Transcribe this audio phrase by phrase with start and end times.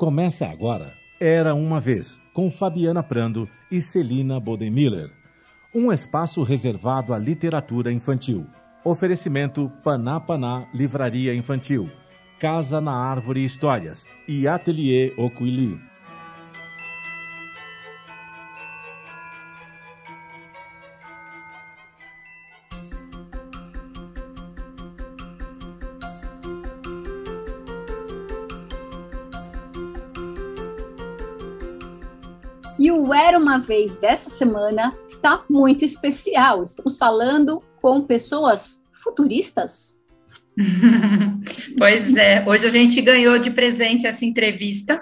[0.00, 5.10] Começa agora Era Uma Vez, com Fabiana Prando e Celina Bodemiller.
[5.74, 8.46] Um espaço reservado à literatura infantil.
[8.82, 11.90] Oferecimento Paná Paná Livraria Infantil,
[12.38, 15.78] Casa na Árvore Histórias e Ateliê Oquili.
[33.70, 36.64] Vez dessa semana está muito especial.
[36.64, 39.96] Estamos falando com pessoas futuristas.
[41.78, 45.00] pois é, hoje a gente ganhou de presente essa entrevista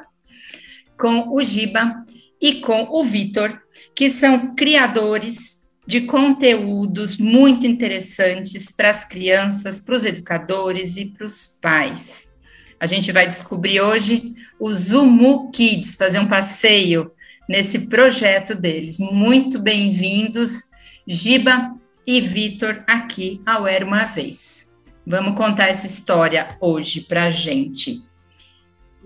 [0.98, 2.04] com o Giba
[2.38, 3.58] e com o Vitor,
[3.94, 11.24] que são criadores de conteúdos muito interessantes para as crianças, para os educadores e para
[11.24, 12.36] os pais.
[12.78, 17.10] A gente vai descobrir hoje o Zumu Kids, fazer um passeio
[17.48, 18.98] nesse projeto deles.
[18.98, 20.68] Muito bem-vindos,
[21.06, 21.74] Giba
[22.06, 24.78] e Vitor, aqui ao Era Uma Vez.
[25.06, 28.02] Vamos contar essa história hoje para a gente.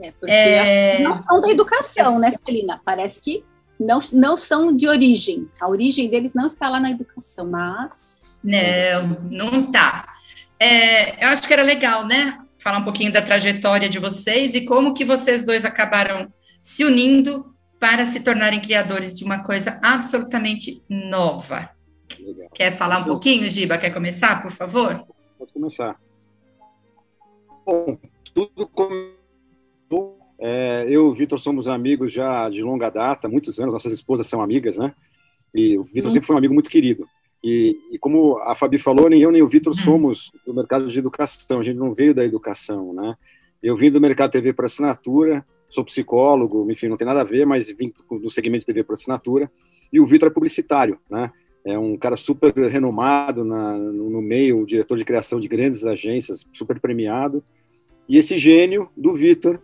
[0.01, 0.99] É, porque é...
[1.01, 2.81] não são da educação, né, Celina?
[2.85, 3.45] Parece que
[3.79, 5.49] não, não são de origem.
[5.61, 8.25] A origem deles não está lá na educação, mas...
[8.43, 10.15] Não, não está.
[10.59, 12.41] É, eu acho que era legal, né?
[12.59, 17.52] Falar um pouquinho da trajetória de vocês e como que vocês dois acabaram se unindo
[17.83, 21.69] para se tornarem criadores de uma coisa absolutamente nova.
[22.17, 22.49] Legal.
[22.55, 23.77] Quer falar um pouquinho, Giba?
[23.77, 25.05] Quer começar, por favor?
[25.37, 26.01] Posso começar.
[27.67, 27.99] Bom,
[28.33, 30.17] tudo começou.
[30.39, 34.29] É, eu e o Vitor somos amigos já de longa data, muitos anos, nossas esposas
[34.29, 34.95] são amigas, né?
[35.53, 36.15] E o Vitor hum.
[36.15, 37.05] sempre foi um amigo muito querido.
[37.43, 39.77] E, e, como a Fabi falou, nem eu nem o Vitor hum.
[39.77, 43.17] somos do mercado de educação, a gente não veio da educação, né?
[43.61, 47.47] Eu vim do mercado TV para assinatura, sou psicólogo, enfim, não tem nada a ver,
[47.47, 49.51] mas vim no segmento de TV por assinatura.
[49.91, 51.33] E o Vitor é publicitário, né?
[51.65, 56.79] É um cara super renomado na, no meio, diretor de criação de grandes agências, super
[56.79, 57.43] premiado.
[58.09, 59.61] E esse gênio do Vitor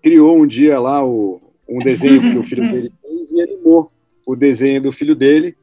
[0.00, 3.90] criou um dia lá o, um desenho que o filho dele fez e animou
[4.24, 5.56] o desenho do filho dele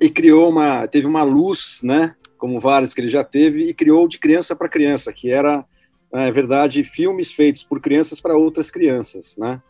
[0.00, 2.14] e criou uma, teve uma luz, né?
[2.38, 5.64] Como várias que ele já teve e criou de criança para criança, que era
[6.12, 9.60] é verdade, filmes feitos por crianças para outras crianças, né?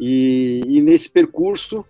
[0.00, 1.84] E, e, nesse percurso,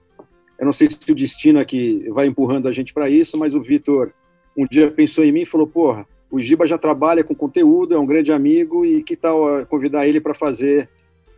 [0.59, 3.63] eu não sei se o destino aqui vai empurrando a gente para isso, mas o
[3.63, 4.13] Vitor
[4.57, 7.99] um dia pensou em mim e falou: porra, o Giba já trabalha com conteúdo, é
[7.99, 10.89] um grande amigo, e que tal convidar ele para fazer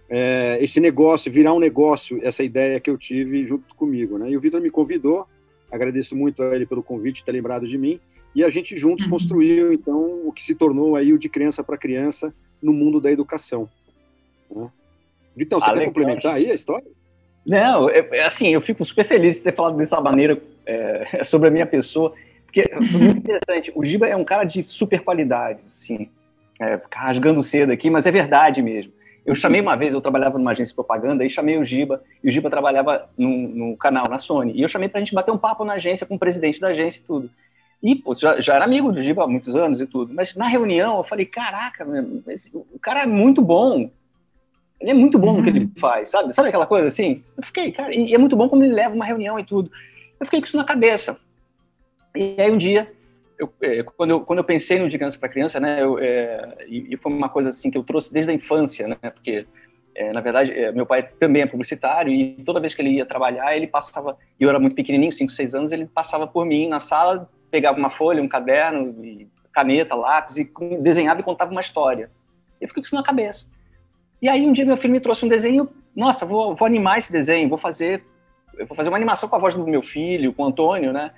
[0.09, 4.31] é, esse negócio, virar um negócio, essa ideia que eu tive junto comigo, né?
[4.31, 5.27] E o Vitor me convidou,
[5.71, 8.01] agradeço muito a ele pelo convite, ter lembrado de mim,
[8.35, 9.13] e a gente juntos uhum.
[9.13, 13.13] construiu, então, o que se tornou aí o de criança para criança, no mundo da
[13.13, 13.69] educação.
[14.51, 14.69] Né?
[15.37, 15.95] Vitão, você ah, quer legal.
[15.95, 16.87] complementar aí a história?
[17.45, 21.49] Não, é, é, assim, eu fico super feliz de ter falado dessa maneira é, sobre
[21.49, 22.15] a minha pessoa,
[22.47, 23.71] porque é muito interessante.
[23.75, 26.09] O Giba é um cara de super qualidade, assim,
[26.61, 28.93] é, rasgando cedo aqui, mas é verdade mesmo.
[29.27, 32.29] Eu chamei uma vez, eu trabalhava numa agência de propaganda, e chamei o Giba, e
[32.29, 35.31] o Giba trabalhava no, no canal, na Sony, e eu chamei para a gente bater
[35.31, 37.31] um papo na agência com o presidente da agência e tudo.
[37.83, 40.15] E pô, já, já, era amigo do Giba há muitos anos e tudo.
[40.15, 41.87] Mas na reunião eu falei, caraca,
[42.29, 43.91] esse, o cara é muito bom.
[44.81, 45.73] Ele é muito bom no que ele uhum.
[45.79, 46.35] faz, sabe?
[46.35, 47.23] Sabe aquela coisa assim?
[47.37, 49.71] Eu fiquei, cara, e é muito bom como ele leva uma reunião e tudo.
[50.19, 51.17] Eu fiquei com isso na cabeça.
[52.15, 52.91] E aí um dia,
[53.39, 56.57] eu, é, quando, eu, quando eu pensei no de criança para criança, né, eu, é,
[56.69, 59.47] e, e, foi uma coisa assim que eu trouxe desde a infância, né, porque
[59.95, 63.07] é, na verdade é, meu pai também é publicitário e toda vez que ele ia
[63.07, 66.69] trabalhar ele passava, e eu era muito pequenininho, 5, 6 anos, ele passava por mim
[66.69, 68.93] na sala pegava uma folha, um caderno,
[69.53, 70.51] caneta, lápis, e
[70.81, 72.11] desenhava e contava uma história.
[72.61, 73.47] Eu fiquei com isso na cabeça.
[74.21, 77.13] E aí um dia meu filho me trouxe um desenho, nossa, vou, vou animar esse
[77.13, 78.03] desenho, vou fazer,
[78.67, 81.13] vou fazer uma animação com a voz do meu filho, com o Antônio, né?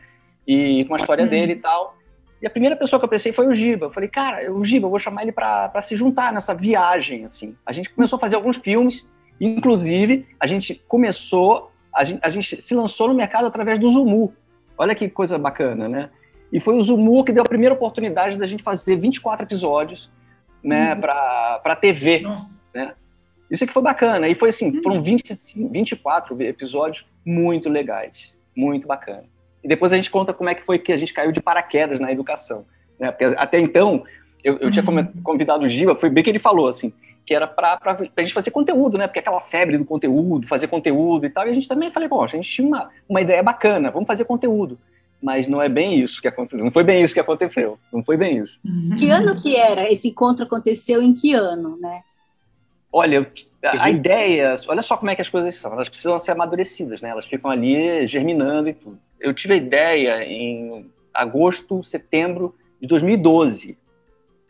[0.46, 1.30] E com a história uhum.
[1.30, 1.96] dele e tal.
[2.42, 3.86] E a primeira pessoa que eu pensei foi o Giba.
[3.86, 7.56] Eu falei, cara, o Giba, eu vou chamar ele para se juntar nessa viagem, assim.
[7.64, 9.08] A gente começou a fazer alguns filmes,
[9.40, 14.34] inclusive a gente começou, a gente, a gente se lançou no mercado através do Zumu.
[14.76, 16.10] Olha que coisa bacana, né?
[16.56, 20.10] E foi o Zumu que deu a primeira oportunidade da gente fazer 24 episódios
[20.64, 21.00] né, uhum.
[21.02, 22.20] para a TV.
[22.20, 22.64] Nossa.
[22.74, 22.94] Né?
[23.50, 24.26] Isso aqui foi bacana.
[24.26, 24.82] E foi assim, uhum.
[24.82, 25.34] foram 20,
[25.70, 29.24] 24 episódios muito legais, muito bacana.
[29.62, 32.00] E depois a gente conta como é que foi que a gente caiu de paraquedas
[32.00, 32.64] na educação.
[32.98, 33.10] Né?
[33.10, 34.04] Porque até então,
[34.42, 35.12] eu, eu tinha uhum.
[35.22, 36.90] convidado o Giba, foi bem que ele falou, assim,
[37.26, 39.06] que era para a gente fazer conteúdo, né?
[39.06, 41.46] Porque aquela febre do conteúdo, fazer conteúdo e tal.
[41.46, 44.24] E a gente também falei, bom, a gente tinha uma, uma ideia bacana, vamos fazer
[44.24, 44.78] conteúdo
[45.26, 46.62] mas não é bem isso que aconteceu.
[46.62, 47.76] Não foi bem isso que aconteceu.
[47.92, 48.60] Não foi bem isso.
[48.96, 49.90] Que ano que era?
[49.90, 52.02] Esse encontro aconteceu em que ano, né?
[52.92, 53.28] Olha,
[53.60, 57.08] a ideia, olha só como é que as coisas são, elas precisam ser amadurecidas, né?
[57.08, 59.00] Elas ficam ali germinando e tudo.
[59.18, 63.76] Eu tive a ideia em agosto, setembro de 2012.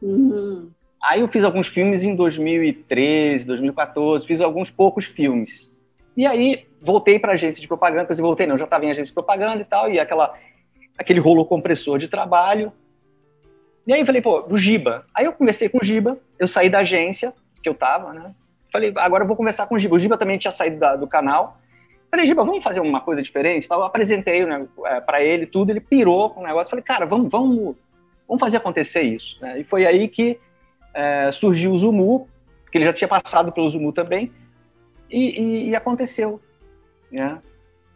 [0.02, 0.69] Uhum.
[1.02, 5.70] Aí eu fiz alguns filmes em 2013, 2014, fiz alguns poucos filmes.
[6.14, 9.11] E aí voltei para a agência de propaganda, e voltei não, já estava em agência
[9.11, 10.34] de propaganda e tal, e aquela,
[10.98, 12.72] aquele rolo compressor de trabalho.
[13.87, 15.04] E aí eu falei, pô, o Giba.
[15.14, 17.32] Aí eu conversei com o Giba, eu saí da agência
[17.62, 18.34] que eu estava, né?
[18.72, 19.94] Falei, agora eu vou conversar com o Giba.
[19.94, 21.58] O Giba também tinha saído da, do canal.
[22.10, 23.69] Falei, Giba, vamos fazer uma coisa diferente?
[23.70, 26.70] Eu apresentei né, é, para ele tudo, ele pirou com o negócio.
[26.70, 27.76] Falei, cara, vamos, vamos,
[28.26, 29.38] vamos fazer acontecer isso.
[29.40, 29.60] Né?
[29.60, 30.38] E foi aí que
[30.94, 32.28] é, surgiu o Zumu,
[32.70, 34.32] que ele já tinha passado pelo Zumu também,
[35.10, 36.40] e, e, e aconteceu.
[37.10, 37.38] Né?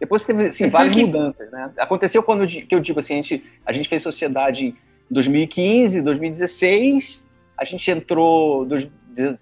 [0.00, 1.04] Depois teve assim, várias que...
[1.04, 1.50] mudanças.
[1.52, 1.70] Né?
[1.78, 4.74] Aconteceu quando que eu digo assim, a gente, a gente fez sociedade em
[5.10, 7.24] 2015, 2016,
[7.56, 8.90] a gente entrou de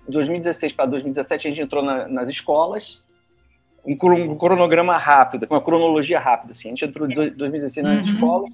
[0.08, 3.02] 2016 para 2017 a gente entrou na, nas escolas
[3.84, 6.69] um, cronograma rápido, uma cronologia rápida assim.
[6.69, 8.14] A gente entrou em 2016 nas uhum.
[8.14, 8.50] escolas.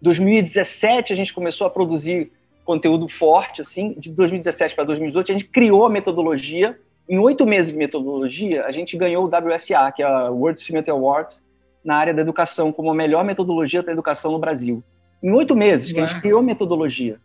[0.00, 2.32] 2017 a gente começou a produzir
[2.64, 6.78] conteúdo forte, assim, de 2017 para 2018, a gente criou a metodologia.
[7.08, 10.88] Em oito meses de metodologia, a gente ganhou o WSA, que é a World Student
[10.88, 11.42] Awards,
[11.84, 14.82] na área da educação, como a melhor metodologia para educação no Brasil.
[15.22, 17.20] Em oito meses que a gente criou a metodologia,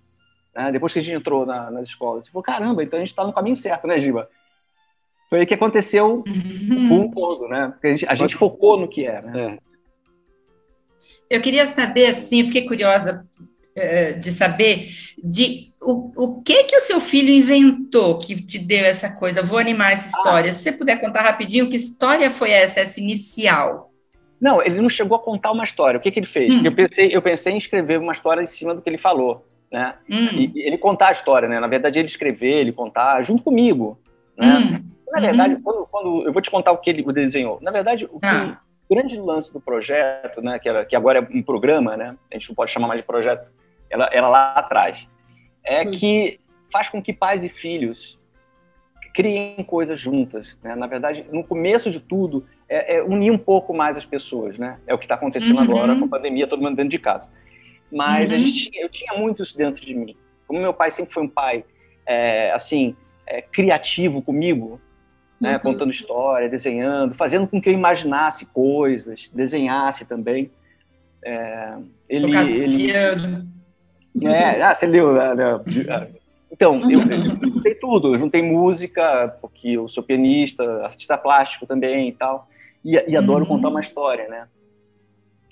[0.56, 2.25] né, depois que a gente entrou na, nas escolas.
[2.25, 4.29] Você falou, caramba, então a gente está no caminho certo, né, Giba?
[5.29, 6.23] Foi aí que aconteceu
[6.71, 7.69] um todo, né?
[7.69, 9.30] Porque a gente, a gente focou no que era.
[9.30, 9.57] Né?
[11.30, 13.27] Eu queria saber, assim, fiquei curiosa
[13.75, 14.89] eh, de saber
[15.21, 19.41] de o, o que que o seu filho inventou que te deu essa coisa.
[19.41, 20.49] Vou animar essa história.
[20.49, 20.51] Ah.
[20.51, 23.89] Se você puder contar rapidinho, que história foi essa, essa inicial?
[24.39, 25.97] Não, ele não chegou a contar uma história.
[25.97, 26.53] O que, que ele fez?
[26.53, 26.61] Hum.
[26.65, 29.45] Eu, pensei, eu pensei em escrever uma história em cima do que ele falou.
[29.71, 29.95] Né?
[30.09, 30.27] Hum.
[30.33, 31.57] E, e ele contar a história, né?
[31.57, 33.97] Na verdade, ele escrever, ele contar junto comigo.
[34.37, 34.57] Né?
[34.57, 34.85] Hum.
[35.09, 35.61] Na verdade, uhum.
[35.61, 37.59] quando, quando, eu vou te contar o que ele desenhou.
[37.61, 38.57] Na verdade, o, ah.
[38.89, 42.13] o grande lance do projeto, né, que, era, que agora é um programa, né?
[42.29, 43.47] A gente não pode chamar mais de projeto,
[43.89, 45.07] ela, ela lá atrás,
[45.67, 46.39] é que
[46.71, 48.17] faz com que pais e filhos
[49.17, 50.55] criem coisas juntas.
[50.63, 50.75] Né?
[50.75, 54.59] Na verdade, no começo de tudo, é, é, unir um pouco mais as pessoas.
[54.59, 54.77] Né?
[54.85, 55.63] É o que está acontecendo uhum.
[55.63, 57.31] agora com a pandemia, todo mundo dentro de casa.
[57.91, 58.37] Mas uhum.
[58.37, 60.15] a gente, eu tinha muito isso dentro de mim.
[60.45, 61.65] Como meu pai sempre foi um pai,
[62.05, 64.79] é, assim, é, criativo comigo,
[65.41, 65.53] né?
[65.53, 65.59] uhum.
[65.61, 70.51] contando história, desenhando, fazendo com que eu imaginasse coisas, desenhasse também.
[71.25, 71.75] É,
[72.07, 73.47] ele, ele,
[74.23, 75.13] é, ah, você leu.
[75.13, 76.07] Né, né?
[76.51, 78.13] Então, eu, eu juntei tudo.
[78.13, 82.47] Eu juntei música, porque eu sou pianista, artista plástico também e tal.
[82.83, 83.49] E, e adoro uhum.
[83.49, 84.47] contar uma história, né?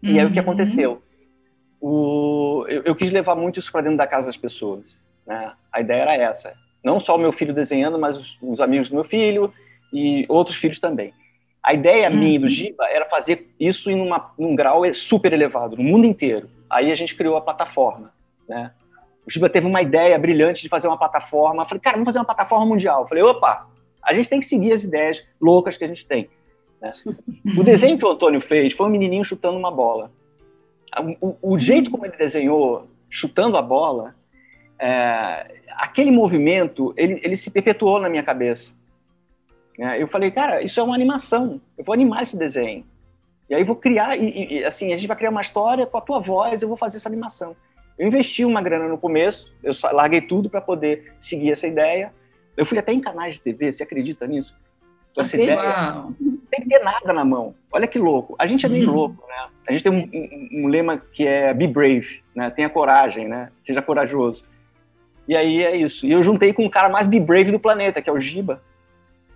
[0.01, 0.19] E uhum.
[0.19, 0.43] aí o que uhum.
[0.43, 1.01] aconteceu?
[1.81, 4.83] O, eu, eu, quis levar muito isso para dentro da casa das pessoas.
[5.25, 5.51] Né?
[5.71, 6.53] A ideia era essa.
[6.83, 9.53] Não só o meu filho desenhando, mas os, os amigos do meu filho
[9.91, 11.13] e outros filhos também.
[11.61, 12.17] A ideia uhum.
[12.17, 16.47] minha do Giba era fazer isso em uma, num grau super elevado, no mundo inteiro.
[16.69, 18.13] Aí a gente criou a plataforma.
[18.47, 18.71] Né?
[19.25, 21.63] O Shiba teve uma ideia brilhante de fazer uma plataforma.
[21.63, 23.01] Eu falei, cara, vamos fazer uma plataforma mundial.
[23.01, 23.67] Eu falei, opa,
[24.03, 26.29] a gente tem que seguir as ideias loucas que a gente tem.
[26.81, 26.91] Né?
[27.57, 30.11] O desenho que o Antônio fez foi um menininho chutando uma bola.
[31.19, 34.15] O, o jeito como ele desenhou, chutando a bola,
[34.79, 38.71] é, aquele movimento, ele, ele se perpetuou na minha cabeça.
[39.79, 41.59] É, eu falei, cara, isso é uma animação.
[41.77, 42.85] Eu vou animar esse desenho.
[43.49, 46.01] E aí vou criar, e, e, assim, a gente vai criar uma história com a
[46.01, 47.55] tua voz, eu vou fazer essa animação.
[47.97, 52.11] Eu investi uma grana no começo, eu larguei tudo para poder seguir essa ideia.
[52.57, 54.53] Eu fui até em canais de TV, você acredita nisso?
[55.17, 57.55] Essa ideia, não tem que ter nada na mão.
[57.71, 58.35] Olha que louco.
[58.37, 58.95] A gente é meio uhum.
[58.95, 59.47] louco, né?
[59.67, 62.49] A gente tem um, um, um, lema que é be brave, né?
[62.49, 63.49] Tenha coragem, né?
[63.61, 64.43] Seja corajoso.
[65.27, 66.05] E aí é isso.
[66.05, 68.61] E eu juntei com o cara mais be brave do planeta, que é o Giba.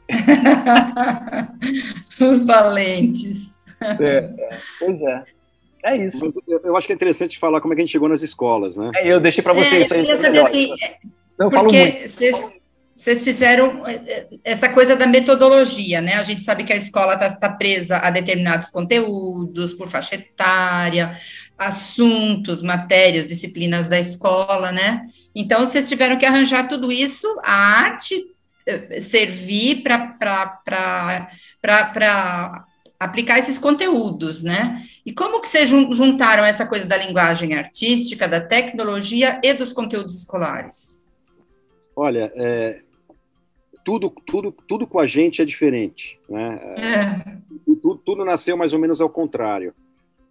[2.20, 3.58] Os valentes.
[3.82, 5.24] É, é, pois é.
[5.84, 6.20] É isso.
[6.64, 8.92] Eu acho que é interessante falar como é que a gente chegou nas escolas, né?
[8.96, 10.00] É, eu deixei para vocês é, isso aí.
[10.00, 10.76] Eu queria saber assim,
[11.38, 12.60] Não, porque vocês,
[12.94, 16.16] vocês fizeram é, é, essa coisa da metodologia, né?
[16.16, 21.16] A gente sabe que a escola está tá presa a determinados conteúdos, por faixa etária,
[21.58, 25.04] assuntos, matérias, disciplinas da escola, né?
[25.34, 28.22] Então, vocês tiveram que arranjar tudo isso, a arte
[28.66, 31.32] eh, servir para
[33.00, 34.84] aplicar esses conteúdos, né?
[35.10, 40.16] E como que vocês juntaram essa coisa da linguagem artística, da tecnologia e dos conteúdos
[40.16, 41.02] escolares?
[41.96, 42.82] Olha, é,
[43.84, 46.60] tudo, tudo, tudo com a gente é diferente, né?
[46.78, 47.38] É.
[47.66, 49.74] Tudo, tudo, nasceu mais ou menos ao contrário.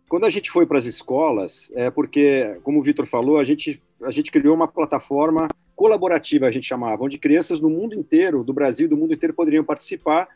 [0.09, 3.83] Quando a gente foi para as escolas, é porque, como o Vitor falou, a gente,
[4.01, 8.53] a gente criou uma plataforma colaborativa, a gente chamava, onde crianças do mundo inteiro, do
[8.53, 10.29] Brasil do mundo inteiro, poderiam participar,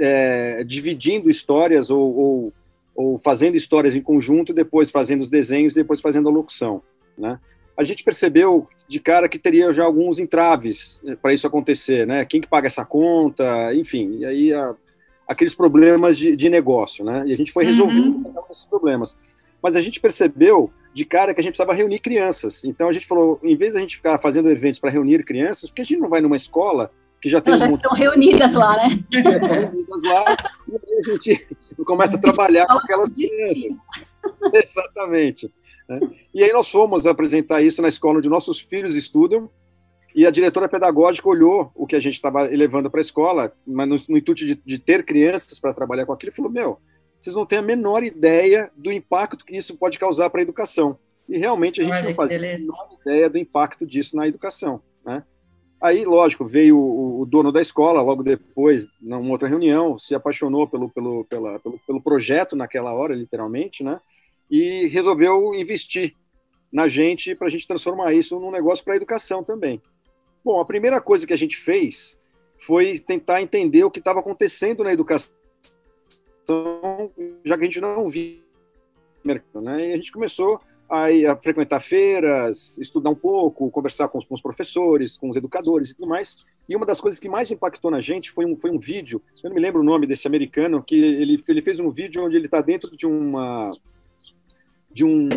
[0.00, 2.52] é, dividindo histórias ou, ou,
[2.94, 6.82] ou, fazendo histórias em conjunto, depois fazendo os desenhos, depois fazendo a locução.
[7.16, 7.38] Né?
[7.76, 12.24] A gente percebeu de cara que teria já alguns entraves é, para isso acontecer, né?
[12.24, 14.74] Quem que paga essa conta, enfim, e aí a,
[15.26, 17.24] aqueles problemas de, de, negócio, né?
[17.26, 18.42] E a gente foi resolvendo uhum.
[18.50, 19.16] esses problemas.
[19.62, 22.64] Mas a gente percebeu de cara que a gente precisava reunir crianças.
[22.64, 25.70] Então a gente falou, em vez de a gente ficar fazendo eventos para reunir crianças,
[25.70, 26.90] por que a gente não vai numa escola
[27.22, 28.88] que já tem Elas já estão reunidas lá, né?
[29.14, 30.36] reunidas lá,
[30.68, 33.78] e aí a gente começa a trabalhar com aquelas crianças.
[34.52, 35.52] Exatamente.
[35.88, 36.00] Né?
[36.34, 39.48] E aí nós fomos apresentar isso na escola onde nossos filhos estudam,
[40.14, 43.88] e a diretora pedagógica olhou o que a gente estava levando para a escola, mas
[43.88, 46.78] no, no intuito de, de, ter crianças para trabalhar com aquilo, e falou: Meu,
[47.20, 50.98] vocês não têm a menor ideia do impacto que isso pode causar para a educação.
[51.28, 54.82] E realmente a gente Olha, não fazia a menor ideia do impacto disso na educação.
[55.04, 55.22] Né?
[55.82, 60.68] Aí, lógico, veio o, o, dono da escola, logo depois, numa outra reunião, se apaixonou
[60.68, 64.00] pelo, pelo, pela, pelo, pelo projeto naquela hora, literalmente, né?
[64.52, 66.14] e resolveu investir
[66.70, 69.80] na gente para a gente transformar isso num negócio para educação também.
[70.44, 72.20] Bom, a primeira coisa que a gente fez
[72.60, 75.32] foi tentar entender o que estava acontecendo na educação,
[77.42, 78.38] já que a gente não via
[79.24, 79.88] mercado, né?
[79.88, 80.60] E a gente começou
[80.92, 85.36] a, a frequentar feiras, estudar um pouco, conversar com os, com os, professores, com os
[85.36, 86.44] educadores e tudo mais.
[86.68, 89.48] E uma das coisas que mais impactou na gente foi um, foi um vídeo, eu
[89.48, 92.44] não me lembro o nome desse americano, que ele, ele fez um vídeo onde ele
[92.44, 93.74] está dentro de uma
[94.92, 95.30] de um,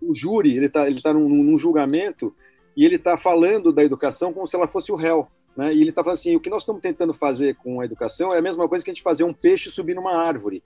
[0.00, 2.32] um júri, ele está ele tá num, num julgamento
[2.76, 5.26] e ele está falando da educação como se ela fosse o réu.
[5.56, 5.74] Né?
[5.74, 8.38] E ele está falando assim: o que nós estamos tentando fazer com a educação é
[8.38, 10.62] a mesma coisa que a gente fazer um peixe subir numa árvore.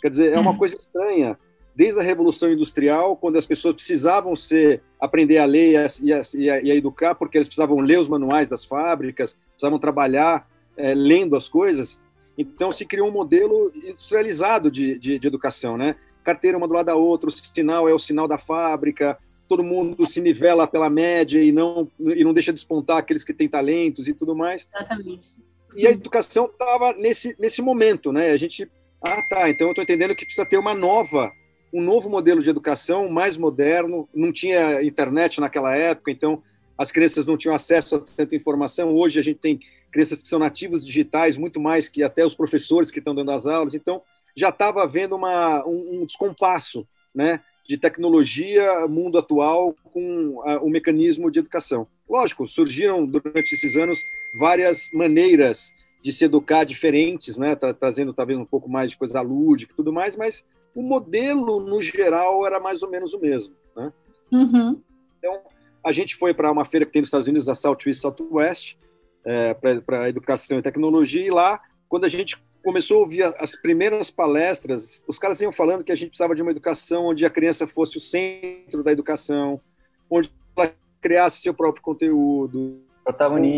[0.00, 0.58] Quer dizer, é uma uhum.
[0.58, 1.36] coisa estranha.
[1.78, 5.76] Desde a Revolução Industrial, quando as pessoas precisavam ser, aprender a ler e
[6.12, 9.78] a, e a, e a educar, porque eles precisavam ler os manuais das fábricas, precisavam
[9.78, 12.02] trabalhar é, lendo as coisas,
[12.36, 15.94] então se criou um modelo industrializado de, de, de educação, né?
[16.24, 19.16] Carteira uma do lado da outra, o sinal é o sinal da fábrica,
[19.48, 23.48] todo mundo se nivela pela média e não, e não deixa despontar aqueles que têm
[23.48, 24.68] talentos e tudo mais.
[24.74, 25.30] Exatamente.
[25.76, 28.32] E a educação estava nesse, nesse momento, né?
[28.32, 28.68] A gente,
[29.00, 31.30] ah, tá, então eu estou entendendo que precisa ter uma nova,
[31.72, 34.08] um novo modelo de educação mais moderno.
[34.14, 36.42] Não tinha internet naquela época, então
[36.76, 38.94] as crianças não tinham acesso a tanta informação.
[38.94, 39.60] Hoje a gente tem
[39.90, 43.46] crianças que são nativos digitais, muito mais que até os professores que estão dando as
[43.46, 43.74] aulas.
[43.74, 44.02] Então
[44.36, 47.40] já estava havendo uma, um, um descompasso, né?
[47.68, 51.86] de tecnologia, mundo atual, com uh, o mecanismo de educação.
[52.08, 54.00] Lógico, surgiram durante esses anos
[54.40, 55.70] várias maneiras
[56.02, 59.76] de se educar diferentes, né, tra trazendo talvez um pouco mais de coisa lúdica e
[59.76, 60.42] tudo mais, mas
[60.78, 63.52] o modelo, no geral, era mais ou menos o mesmo.
[63.74, 63.92] Né?
[64.30, 64.80] Uhum.
[65.18, 65.40] Então,
[65.84, 68.76] a gente foi para uma feira que tem nos Estados Unidos, a Southeast Southwest,
[69.24, 74.08] é, para educação e tecnologia, e lá, quando a gente começou a ouvir as primeiras
[74.08, 77.66] palestras, os caras iam falando que a gente precisava de uma educação onde a criança
[77.66, 79.60] fosse o centro da educação,
[80.08, 82.80] onde ela criasse seu próprio conteúdo,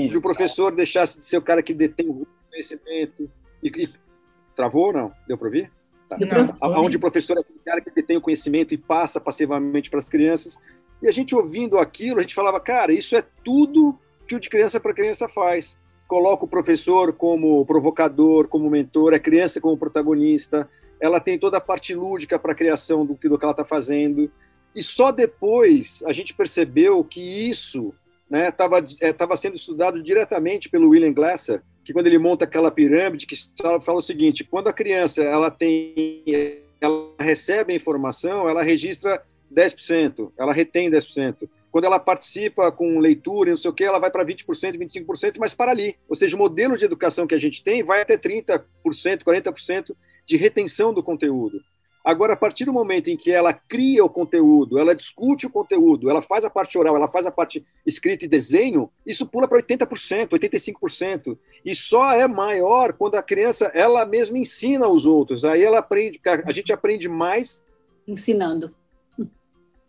[0.06, 3.30] onde o professor deixasse de ser o cara que detém o conhecimento.
[3.62, 3.90] E, e
[4.56, 5.12] travou ou não?
[5.28, 5.70] Deu para ouvir?
[6.18, 6.56] Tá.
[6.78, 10.08] Onde o professor é aquele cara que detém o conhecimento e passa passivamente para as
[10.08, 10.58] crianças.
[11.02, 14.50] E a gente ouvindo aquilo, a gente falava, cara, isso é tudo que o de
[14.50, 15.78] criança para criança faz
[16.10, 20.68] coloca o professor como provocador, como mentor, a criança como protagonista,
[21.00, 23.64] ela tem toda a parte lúdica para a criação do que, do que ela está
[23.64, 24.28] fazendo.
[24.74, 27.94] E só depois a gente percebeu que isso
[28.28, 32.70] estava né, é, tava sendo estudado diretamente pelo William Glasser, que quando ele monta aquela
[32.70, 36.24] pirâmide, que fala o seguinte, quando a criança ela tem,
[36.80, 39.22] ela recebe a informação, ela registra
[39.52, 41.48] 10%, ela retém 10%.
[41.70, 45.36] Quando ela participa com leitura e não sei o que, ela vai para 20%, 25%,
[45.38, 45.96] mas para ali.
[46.08, 49.94] Ou seja, o modelo de educação que a gente tem vai até 30%, 40%
[50.26, 51.60] de retenção do conteúdo.
[52.04, 56.08] Agora, a partir do momento em que ela cria o conteúdo, ela discute o conteúdo,
[56.08, 59.60] ela faz a parte oral, ela faz a parte escrita e desenho, isso pula para
[59.60, 61.38] 80%, 85%.
[61.62, 65.44] E só é maior quando a criança ela mesma ensina aos outros.
[65.44, 67.62] Aí ela aprende, a gente aprende mais
[68.08, 68.74] ensinando.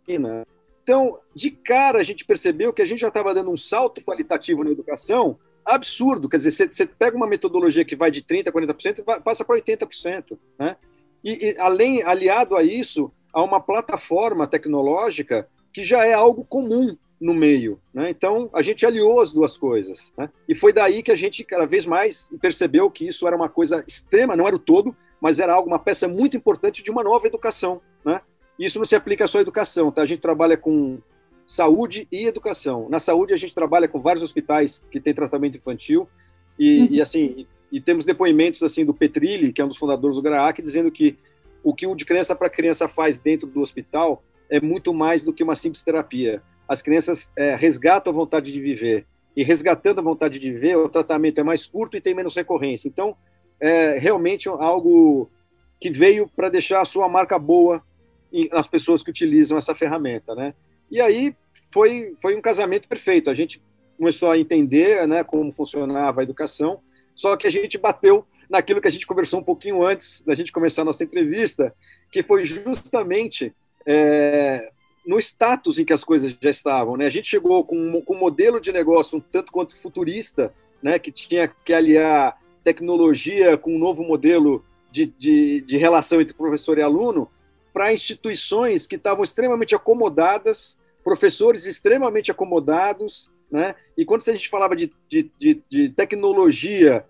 [0.01, 0.45] Ensina.
[0.83, 4.63] Então, de cara, a gente percebeu que a gente já estava dando um salto qualitativo
[4.63, 6.27] na educação absurdo.
[6.27, 9.59] Quer dizer, você, pega uma metodologia que vai de 30% a 40%, vai, passa para
[9.59, 10.37] 80%.
[10.59, 10.75] Né?
[11.23, 16.97] E, e, além, aliado a isso, há uma plataforma tecnológica que já é algo comum
[17.19, 17.79] no meio.
[17.93, 18.09] Né?
[18.09, 20.11] Então, a gente aliou as duas coisas.
[20.17, 20.29] Né?
[20.49, 23.83] E foi daí que a gente, cada vez mais, percebeu que isso era uma coisa
[23.87, 27.27] extrema, não era o todo, mas era algo, uma peça muito importante de uma nova
[27.27, 27.79] educação.
[28.03, 28.19] Né?
[28.57, 30.01] Isso não se aplica só à educação, tá?
[30.01, 30.99] A gente trabalha com
[31.45, 32.87] saúde e educação.
[32.89, 36.07] Na saúde, a gente trabalha com vários hospitais que têm tratamento infantil
[36.57, 36.87] e, uhum.
[36.91, 40.61] e assim, e, temos depoimentos assim do Petrilli, que é um dos fundadores do GRAAC,
[40.61, 41.17] dizendo que
[41.63, 45.31] o que o de criança para criança faz dentro do hospital é muito mais do
[45.31, 46.41] que uma simples terapia.
[46.67, 50.89] As crianças é, resgatam a vontade de viver e resgatando a vontade de viver, o
[50.89, 52.87] tratamento é mais curto e tem menos recorrência.
[52.87, 53.15] Então,
[53.59, 55.29] é realmente algo
[55.79, 57.81] que veio para deixar a sua marca boa
[58.51, 60.53] nas pessoas que utilizam essa ferramenta, né?
[60.89, 61.35] E aí
[61.71, 63.29] foi foi um casamento perfeito.
[63.29, 63.61] A gente
[63.97, 66.79] começou a entender, né, como funcionava a educação,
[67.21, 70.51] só que a gente bateu naquilo que a gente conversou um pouquinho antes da gente
[70.51, 71.71] começar a nossa entrevista,
[72.11, 73.53] que foi justamente
[73.85, 74.71] é,
[75.05, 76.97] no status em que as coisas já estavam.
[76.97, 77.05] Né?
[77.05, 80.51] A gente chegou com, com um modelo de negócio um tanto quanto futurista,
[80.81, 86.33] né, que tinha que aliar tecnologia com um novo modelo de, de, de relação entre
[86.33, 87.29] professor e aluno,
[87.71, 93.75] para instituições que estavam extremamente acomodadas, professores extremamente acomodados, né?
[93.95, 97.05] E quando a gente falava de, de, de, de tecnologia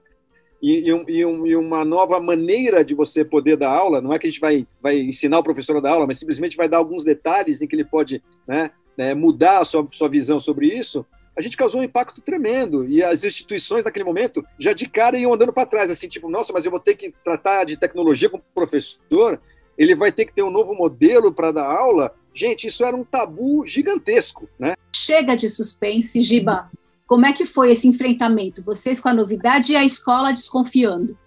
[0.61, 4.13] e, e, um, e, um, e, uma nova maneira de você poder dar aula, não
[4.13, 6.69] é que a gente vai, vai ensinar o professor a dar aula, mas simplesmente vai
[6.69, 10.67] dar alguns detalhes em que ele pode né, né, mudar a sua, sua visão sobre
[10.67, 12.85] isso, a gente causou um impacto tremendo.
[12.87, 16.53] E as instituições, naquele momento, já de cara iam andando para trás, assim, tipo, nossa,
[16.53, 19.39] mas eu vou ter que tratar de tecnologia com o professor,
[19.77, 22.13] ele vai ter que ter um novo modelo para dar aula.
[22.33, 24.75] Gente, isso era um tabu gigantesco, né?
[24.95, 26.69] Chega de suspense, Giba.
[27.11, 28.63] Como é que foi esse enfrentamento?
[28.63, 31.17] Vocês com a novidade e a escola desconfiando?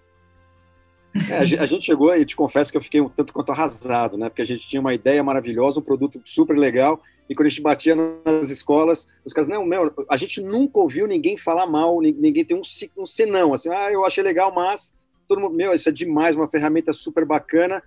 [1.29, 4.27] É, a gente chegou e te confesso que eu fiquei um tanto quanto arrasado, né?
[4.27, 7.61] Porque a gente tinha uma ideia maravilhosa, um produto super legal, e quando a gente
[7.61, 12.43] batia nas escolas, os caras, não, meu, a gente nunca ouviu ninguém falar mal, ninguém
[12.43, 12.61] tem um,
[12.97, 14.91] um senão, assim, ah, eu achei legal, mas
[15.27, 17.83] todo mundo, meu, isso é demais, uma ferramenta super bacana,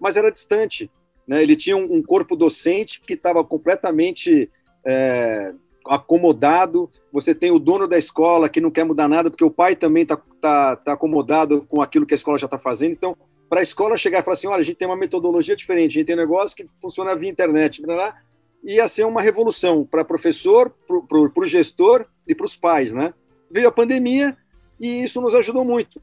[0.00, 0.90] mas era distante,
[1.28, 1.42] né?
[1.42, 4.50] Ele tinha um, um corpo docente que estava completamente
[4.86, 5.52] é,
[5.86, 9.76] acomodado, você tem o dono da escola que não quer mudar nada, porque o pai
[9.76, 12.92] também está tá, tá acomodado com aquilo que a escola já está fazendo.
[12.92, 13.16] Então,
[13.48, 15.94] para a escola chegar e falar assim: olha, a gente tem uma metodologia diferente, a
[16.00, 18.16] gente tem um negócio que funciona via internet, blá,
[18.64, 22.92] ia ser uma revolução para professor, para o gestor e para os pais.
[22.92, 23.12] Né?
[23.50, 24.36] Veio a pandemia
[24.80, 26.00] e isso nos ajudou muito.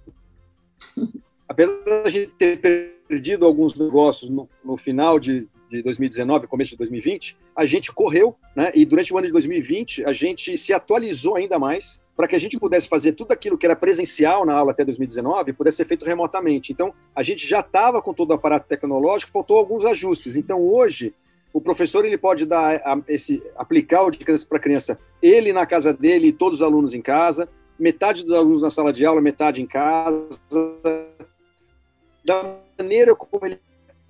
[1.48, 2.60] Apesar de a gente ter
[3.08, 8.36] perdido alguns negócios no, no final de, de 2019, começo de 2020, a gente correu,
[8.56, 8.72] né?
[8.74, 12.40] E durante o ano de 2020, a gente se atualizou ainda mais para que a
[12.40, 16.06] gente pudesse fazer tudo aquilo que era presencial na aula até 2019 pudesse ser feito
[16.06, 16.72] remotamente.
[16.72, 20.36] Então, a gente já estava com todo o aparato tecnológico, faltou alguns ajustes.
[20.36, 21.14] Então, hoje,
[21.54, 25.94] o professor ele pode dar esse aplicar o de criança para criança, ele na casa
[25.94, 29.62] dele e todos os alunos em casa, metade dos alunos na sala de aula, metade
[29.62, 30.28] em casa,
[32.26, 33.60] da maneira como ele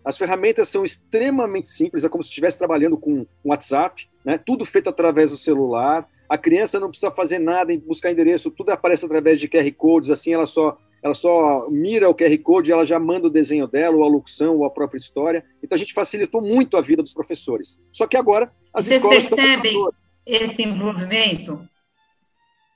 [0.03, 4.37] as ferramentas são extremamente simples, é como se estivesse trabalhando com um WhatsApp, né?
[4.37, 6.07] tudo feito através do celular.
[6.27, 10.09] A criança não precisa fazer nada em buscar endereço, tudo aparece através de QR Codes,
[10.09, 13.65] assim ela só ela só mira o QR Code e ela já manda o desenho
[13.65, 15.45] dela, ou a locução, ou a própria história.
[15.63, 17.79] Então a gente facilitou muito a vida dos professores.
[17.91, 19.89] Só que agora as Vocês percebem
[20.25, 21.65] esse envolvimento?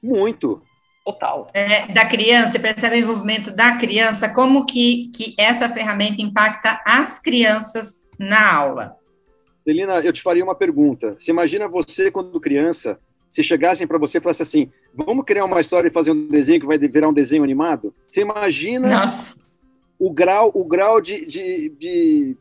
[0.01, 0.61] Muito.
[1.05, 1.49] Total.
[1.53, 7.19] É, da criança, percebe o envolvimento da criança, como que, que essa ferramenta impacta as
[7.19, 8.95] crianças na aula?
[9.67, 11.15] Celina, eu te faria uma pergunta.
[11.19, 15.59] Você imagina você, quando criança, se chegassem para você e falassem assim, vamos criar uma
[15.59, 17.93] história e fazer um desenho que vai virar um desenho animado?
[18.07, 19.45] Você imagina Nossa.
[19.99, 21.25] o grau, o grau de...
[21.25, 22.37] de, de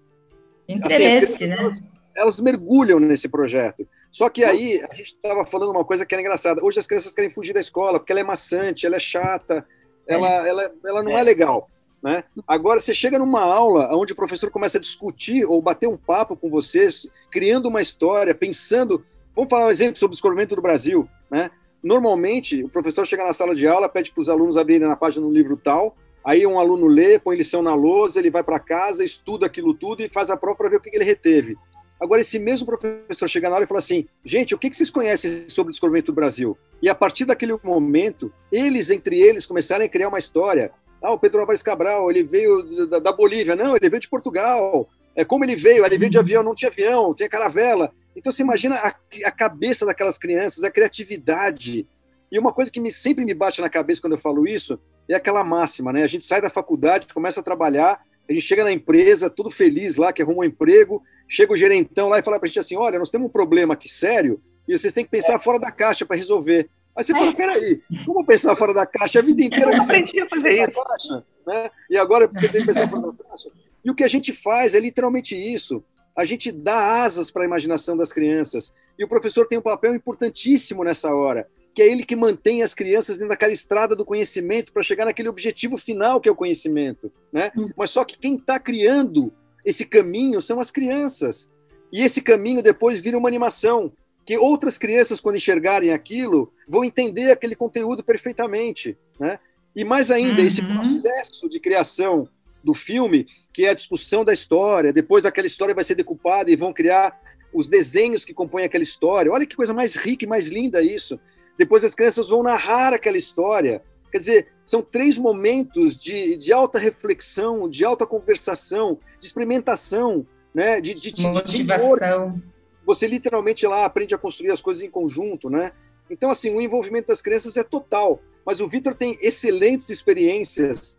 [0.69, 1.57] Interesse, assim, né?
[1.59, 1.83] Elas,
[2.15, 3.87] elas mergulham nesse projeto.
[4.13, 6.63] Só que aí a gente estava falando uma coisa que era engraçada.
[6.63, 9.67] Hoje as crianças querem fugir da escola porque ela é maçante, ela é chata,
[10.07, 10.49] ela, é.
[10.51, 11.71] ela, ela não é, é legal.
[12.03, 12.23] Né?
[12.47, 16.37] Agora, você chega numa aula onde o professor começa a discutir ou bater um papo
[16.37, 19.05] com vocês, criando uma história, pensando.
[19.35, 21.09] Vamos falar um exemplo sobre o descobrimento do Brasil.
[21.31, 21.51] Né?
[21.83, 25.25] Normalmente, o professor chega na sala de aula, pede para os alunos abrirem na página
[25.25, 29.05] do livro tal, aí um aluno lê, põe lição na lousa, ele vai para casa,
[29.05, 31.57] estuda aquilo tudo e faz a prova para ver o que ele reteve.
[32.03, 35.49] Agora, esse mesmo professor chega na aula e fala assim: gente, o que vocês conhecem
[35.49, 36.59] sobre o descobrimento do Brasil?
[36.83, 40.73] E a partir daquele momento, eles, entre eles, começaram a criar uma história.
[41.01, 43.55] Ah, o Pedro Álvares Cabral, ele veio da, da Bolívia.
[43.55, 44.89] Não, ele veio de Portugal.
[45.15, 47.93] É como ele veio, ele veio de avião, não tinha avião, tinha caravela.
[48.17, 48.93] Então você imagina a,
[49.25, 51.87] a, cabeça daquelas crianças, a criatividade.
[52.33, 54.77] E uma coisa que me, sempre me bate na cabeça quando eu falo isso
[55.09, 56.03] é aquela máxima, né?
[56.03, 59.97] A gente sai da faculdade, começa a trabalhar, a gente chega na empresa, tudo feliz
[59.97, 62.77] lá, que arruma um emprego, chega o gerentão lá e fala para a gente assim:
[62.77, 65.39] olha, nós temos um problema aqui sério e vocês têm que pensar é.
[65.39, 66.69] fora da caixa para resolver.
[66.97, 69.19] Aí você fala: peraí, como pensar fora da caixa?
[69.19, 70.85] A vida inteira eu aprendi a fazer isso.
[70.85, 71.71] Caixa, né?
[71.91, 73.51] E agora eu tenho que pensar fora da caixa.
[73.85, 75.83] E o que a gente faz é literalmente isso.
[76.17, 78.73] A gente dá asas para a imaginação das crianças.
[78.99, 82.75] E o professor tem um papel importantíssimo nessa hora, que é ele que mantém as
[82.75, 87.11] crianças dentro daquela estrada do conhecimento para chegar naquele objetivo final que é o conhecimento,
[87.33, 87.51] né?
[87.57, 87.71] Hum.
[87.77, 89.33] Mas só que quem está criando
[89.65, 91.49] esse caminho são as crianças.
[91.93, 93.93] E esse caminho depois vira uma animação,
[94.25, 99.39] que outras crianças, quando enxergarem aquilo, vão entender aquele conteúdo perfeitamente, né?
[99.75, 100.47] E mais ainda, uhum.
[100.47, 102.29] esse processo de criação
[102.63, 106.57] do filme, que é a discussão da história, depois aquela história vai ser decupada e
[106.57, 107.19] vão criar
[107.53, 109.33] os desenhos que compõem aquela história.
[109.33, 111.19] Olha que coisa mais rica e mais linda isso.
[111.59, 113.83] Depois as crianças vão narrar aquela história.
[114.11, 120.81] Quer dizer, são três momentos de, de alta reflexão, de alta conversação, de experimentação, né?
[120.81, 122.33] de, de, de motivação.
[122.33, 122.43] De
[122.85, 125.73] Você literalmente lá aprende a construir as coisas em conjunto, né?
[126.11, 128.21] Então, assim, o envolvimento das crianças é total.
[128.45, 130.99] Mas o Vitor tem excelentes experiências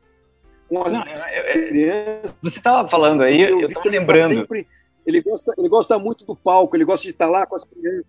[0.67, 2.35] com as Não, crianças.
[2.41, 4.33] Você estava falando aí, eu estou lembrando.
[4.33, 4.67] Sempre,
[5.05, 8.05] ele, gosta, ele gosta muito do palco, ele gosta de estar lá com as crianças.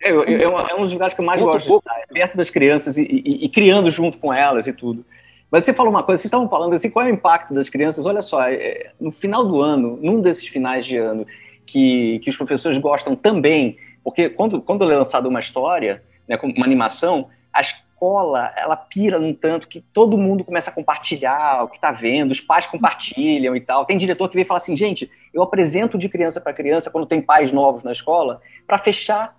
[0.00, 2.50] É, é, é um dos lugares que eu mais gosto, um estar, é perto das
[2.50, 5.04] crianças e, e, e, criando junto com elas e tudo.
[5.50, 8.06] Mas você falou uma coisa, vocês estavam falando assim, qual é o impacto das crianças?
[8.06, 11.26] Olha só, é, no final do ano, num desses finais de ano,
[11.66, 16.66] que, que os professores gostam também, porque quando, quando é lançada uma história, né, uma
[16.66, 21.76] animação, a escola, ela pira num tanto que todo mundo começa a compartilhar o que
[21.76, 23.86] está vendo, os pais compartilham e tal.
[23.86, 27.22] Tem diretor que vem falar assim, gente, eu apresento de criança para criança, quando tem
[27.22, 29.34] pais novos na escola, para fechar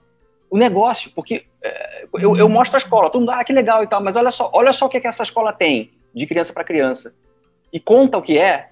[0.49, 3.87] o negócio, porque é, eu, eu, mostro a escola, todo mundo, ah, que legal e
[3.87, 6.53] tal, mas olha só, olha só o que, é que essa escola tem de criança
[6.53, 7.13] para criança.
[7.71, 8.69] E conta o que é,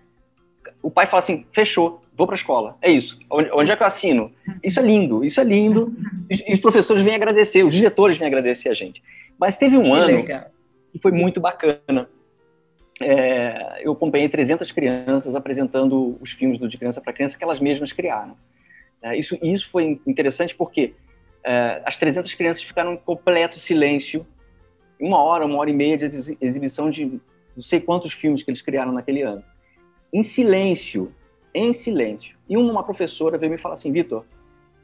[0.81, 3.19] o pai fala assim, fechou, vou para a escola, é isso.
[3.29, 4.31] Onde, onde, é que eu assino?
[4.63, 5.93] Isso é lindo, isso é lindo.
[6.29, 9.03] E, e os professores vêm agradecer, os diretores vêm agradecer a gente.
[9.37, 10.45] Mas teve um que ano legal.
[10.91, 12.07] que foi muito bacana.
[13.01, 17.59] É, eu acompanhei 300 crianças apresentando os filmes do De Criança para Criança que elas
[17.59, 18.37] mesmas criaram.
[19.01, 20.93] É, isso, isso foi interessante porque
[21.45, 24.25] é, as 300 crianças ficaram em completo silêncio,
[24.99, 27.19] uma hora, uma hora e meia de exibição de
[27.55, 29.43] não sei quantos filmes que eles criaram naquele ano.
[30.11, 31.13] Em silêncio,
[31.53, 32.35] em silêncio.
[32.47, 34.25] E uma professora veio me falar assim, Vitor,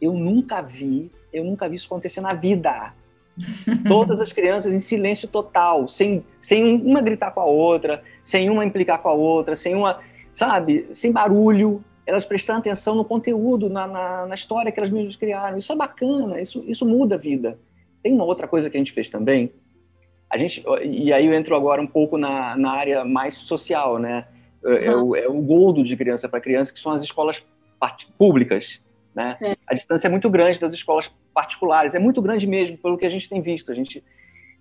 [0.02, 2.94] eu nunca vi, eu nunca vi isso acontecer na vida.
[3.88, 8.66] Todas as crianças em silêncio total, sem, sem uma gritar com a outra, sem uma
[8.66, 10.00] implicar com a outra, sem uma,
[10.36, 15.16] sabe, sem barulho, elas prestando atenção no conteúdo, na, na, na, história que elas mesmas
[15.16, 15.58] criaram.
[15.58, 17.58] Isso é bacana, isso, isso muda a vida.
[18.02, 19.52] Tem uma outra coisa que a gente fez também.
[20.30, 24.28] A gente, e aí eu entro agora um pouco na, na área mais social, né?
[24.64, 24.74] Uhum.
[24.74, 27.44] É, o, é o Goldo de Criança para Criança, que são as escolas
[28.18, 28.82] públicas.
[29.16, 29.34] Né?
[29.68, 33.10] A distância é muito grande das escolas particulares, é muito grande mesmo, pelo que a
[33.10, 33.72] gente tem visto.
[33.72, 34.04] A gente,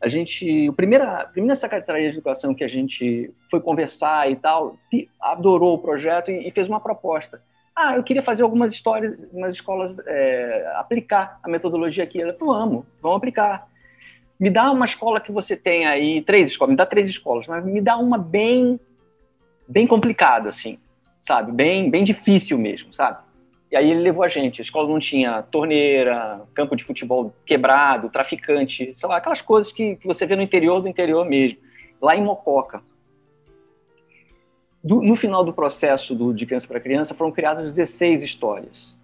[0.01, 4.37] a gente, a primeira, a primeira secretaria de educação que a gente foi conversar e
[4.37, 4.77] tal,
[5.21, 7.43] adorou o projeto e, e fez uma proposta.
[7.75, 12.21] Ah, eu queria fazer algumas histórias, umas escolas é, aplicar a metodologia aqui.
[12.21, 13.69] Ela falou, vamos, vamos aplicar.
[14.39, 17.65] Me dá uma escola que você tem aí, três escolas, me dá três escolas, mas
[17.65, 18.79] me dá uma bem,
[19.67, 20.79] bem complicada, assim,
[21.23, 21.51] sabe?
[21.51, 23.19] Bem, bem difícil mesmo, sabe?
[23.71, 24.61] E aí ele levou a gente.
[24.61, 29.97] A escola não tinha torneira, campo de futebol quebrado, traficante, sei lá, aquelas coisas que,
[29.97, 31.59] que você vê no interior do interior mesmo.
[32.01, 32.83] Lá em Mococa.
[34.83, 38.97] Do, no final do processo do, de Criança para Criança, foram criadas 16 histórias.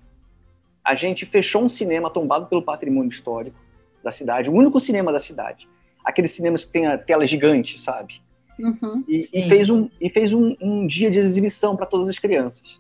[0.83, 3.57] A gente fechou um cinema tombado pelo patrimônio histórico
[4.03, 5.69] da cidade, o único cinema da cidade.
[6.05, 8.23] Aqueles cinemas que tem a tela gigante, sabe?
[8.59, 12.19] Uhum, e, e, fez, um, e fez um, um dia de exibição para todas as
[12.19, 12.79] crianças.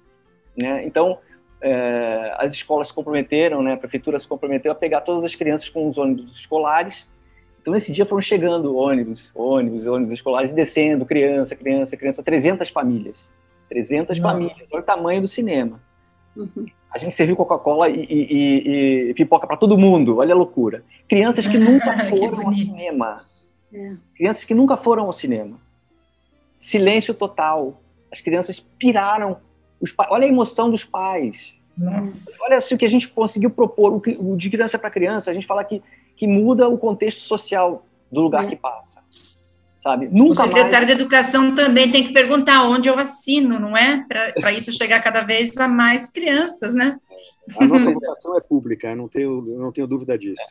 [0.56, 0.86] Né?
[0.86, 1.18] Então,
[1.60, 5.68] é, as escolas se comprometeram, né, a prefeitura se comprometeu a pegar todas as crianças
[5.68, 7.08] com os ônibus escolares.
[7.60, 12.68] Então, nesse dia foram chegando ônibus, ônibus, ônibus escolares e descendo, criança, criança, criança, 300
[12.68, 13.32] famílias.
[13.70, 14.34] 300 Nossa.
[14.34, 15.80] famílias, olha o tamanho do cinema.
[16.36, 16.66] Uhum.
[16.90, 20.84] A gente serviu Coca-Cola e, e, e, pipoca para todo mundo, olha a loucura.
[21.08, 23.24] Crianças que nunca foram que ao cinema.
[23.72, 23.94] É.
[24.14, 25.58] Crianças que nunca foram ao cinema.
[26.60, 27.80] Silêncio total.
[28.12, 29.38] As crianças piraram
[30.10, 31.58] olha a emoção dos pais.
[31.76, 32.38] Nossa.
[32.42, 35.46] Olha o que a gente conseguiu propor, o, o de criança para criança, a gente
[35.46, 35.82] fala que,
[36.16, 38.48] que muda o contexto social do lugar é.
[38.48, 39.02] que passa.
[39.78, 40.08] Sabe?
[40.10, 40.86] Nunca o secretário mais...
[40.86, 44.04] de Educação também tem que perguntar onde eu assino, não é?
[44.40, 46.98] Para isso chegar cada vez a mais crianças, né?
[47.58, 50.42] A nossa educação é pública, eu não tenho, eu não tenho dúvida disso.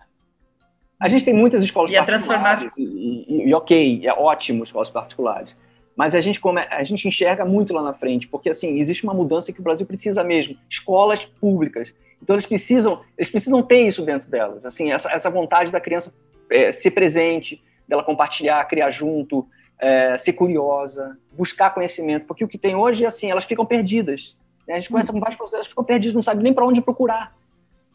[1.00, 2.84] A gente tem muitas escolas e particulares, e,
[3.28, 5.56] e, e ok, é ótimo escolas particulares
[5.96, 9.14] mas a gente, come, a gente enxerga muito lá na frente, porque assim, existe uma
[9.14, 11.94] mudança que o Brasil precisa mesmo, escolas públicas.
[12.22, 16.14] Então eles precisam, eles precisam ter isso dentro delas, assim, essa, essa vontade da criança
[16.50, 19.48] é, ser presente, dela compartilhar, criar junto,
[19.80, 24.38] é, ser curiosa, buscar conhecimento, porque o que tem hoje é assim, elas ficam perdidas.
[24.68, 24.76] Né?
[24.76, 27.36] A gente conhece com vários professores, elas ficam perdidas, não sabem nem para onde procurar,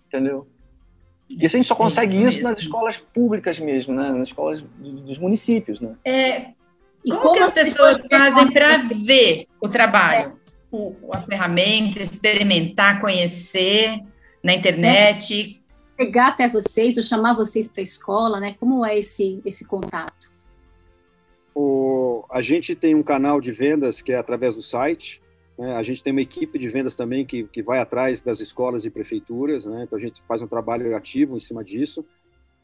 [0.06, 0.46] entendeu?
[1.30, 4.10] Isso a gente só consegue isso, isso nas escolas públicas mesmo, né?
[4.12, 5.80] nas escolas dos municípios.
[5.80, 5.94] Né?
[6.04, 6.52] É,
[7.02, 10.32] como, como, que as pessoas fazem para ver o trabalho?
[10.32, 10.38] É.
[10.70, 14.00] O, a ferramenta, experimentar, conhecer
[14.42, 15.62] na internet?
[15.64, 16.04] É.
[16.04, 18.54] Pegar até vocês, ou chamar vocês para a escola, né?
[18.58, 20.30] Como é esse, esse contato?
[21.54, 25.20] O, a gente tem um canal de vendas que é através do site,
[25.58, 25.74] né?
[25.74, 28.90] A gente tem uma equipe de vendas também que, que vai atrás das escolas e
[28.90, 29.82] prefeituras, né?
[29.82, 32.06] então a gente faz um trabalho ativo em cima disso.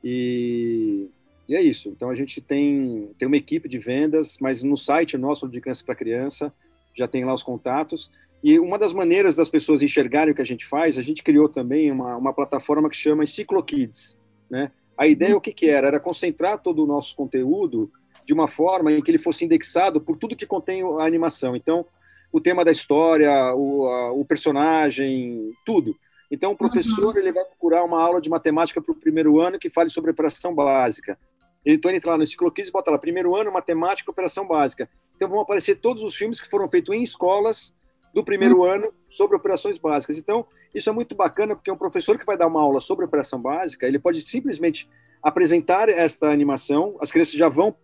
[0.03, 1.09] E,
[1.49, 1.89] e é isso.
[1.89, 5.85] Então a gente tem, tem uma equipe de vendas, mas no site nosso de Criança
[5.85, 6.53] para Criança
[6.95, 8.11] já tem lá os contatos.
[8.43, 11.49] E uma das maneiras das pessoas enxergarem o que a gente faz, a gente criou
[11.49, 14.19] também uma, uma plataforma que chama Enciclokids.
[14.51, 14.71] Né?
[14.97, 15.89] A ideia, o que, que era?
[15.89, 17.91] Era concentrar todo o nosso conteúdo
[18.27, 21.57] de uma forma em que ele fosse indexado por tudo que contém a animação.
[21.57, 21.85] Então,
[22.31, 25.97] o tema da história, o, a, o personagem, tudo.
[26.31, 27.19] Então, o professor uhum.
[27.19, 30.55] ele vai procurar uma aula de matemática para o primeiro ano que fale sobre operação
[30.55, 31.19] básica.
[31.65, 34.89] Então, ele entra lá no Encicloquiz e bota lá, primeiro ano, matemática, operação básica.
[35.17, 37.75] Então, vão aparecer todos os filmes que foram feitos em escolas
[38.13, 38.65] do primeiro uhum.
[38.65, 40.19] ano sobre operações básicas.
[40.19, 43.41] Então, isso é muito bacana, porque um professor que vai dar uma aula sobre operação
[43.41, 44.89] básica, ele pode simplesmente
[45.23, 47.75] apresentar esta animação, as crianças já vão,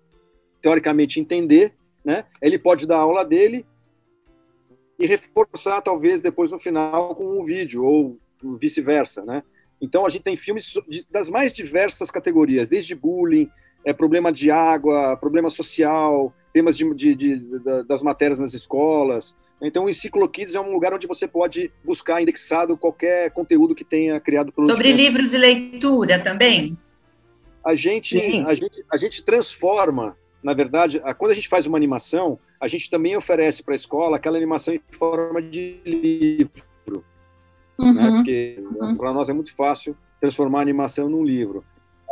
[0.61, 1.73] teoricamente, entender,
[2.05, 2.27] né?
[2.40, 3.66] Ele pode dar a aula dele,
[5.01, 8.19] e reforçar, talvez, depois no final com um vídeo, ou
[8.61, 9.43] vice-versa, né?
[9.81, 10.75] Então, a gente tem filmes
[11.11, 13.51] das mais diversas categorias, desde bullying,
[13.85, 19.37] é, problema de água, problema social, temas de, de, de, de das matérias nas escolas.
[19.62, 24.19] Então, o Enciclokids é um lugar onde você pode buscar indexado qualquer conteúdo que tenha
[24.19, 26.79] criado pelo Sobre livros e leitura também?
[27.64, 32.38] A gente, a gente, a gente transforma na verdade, quando a gente faz uma animação,
[32.61, 37.05] a gente também oferece para a escola aquela animação em forma de livro.
[37.79, 37.87] Né?
[37.87, 37.95] Uhum.
[37.95, 38.11] Né?
[38.16, 38.97] Porque uhum.
[38.97, 41.64] para nós é muito fácil transformar a animação num livro.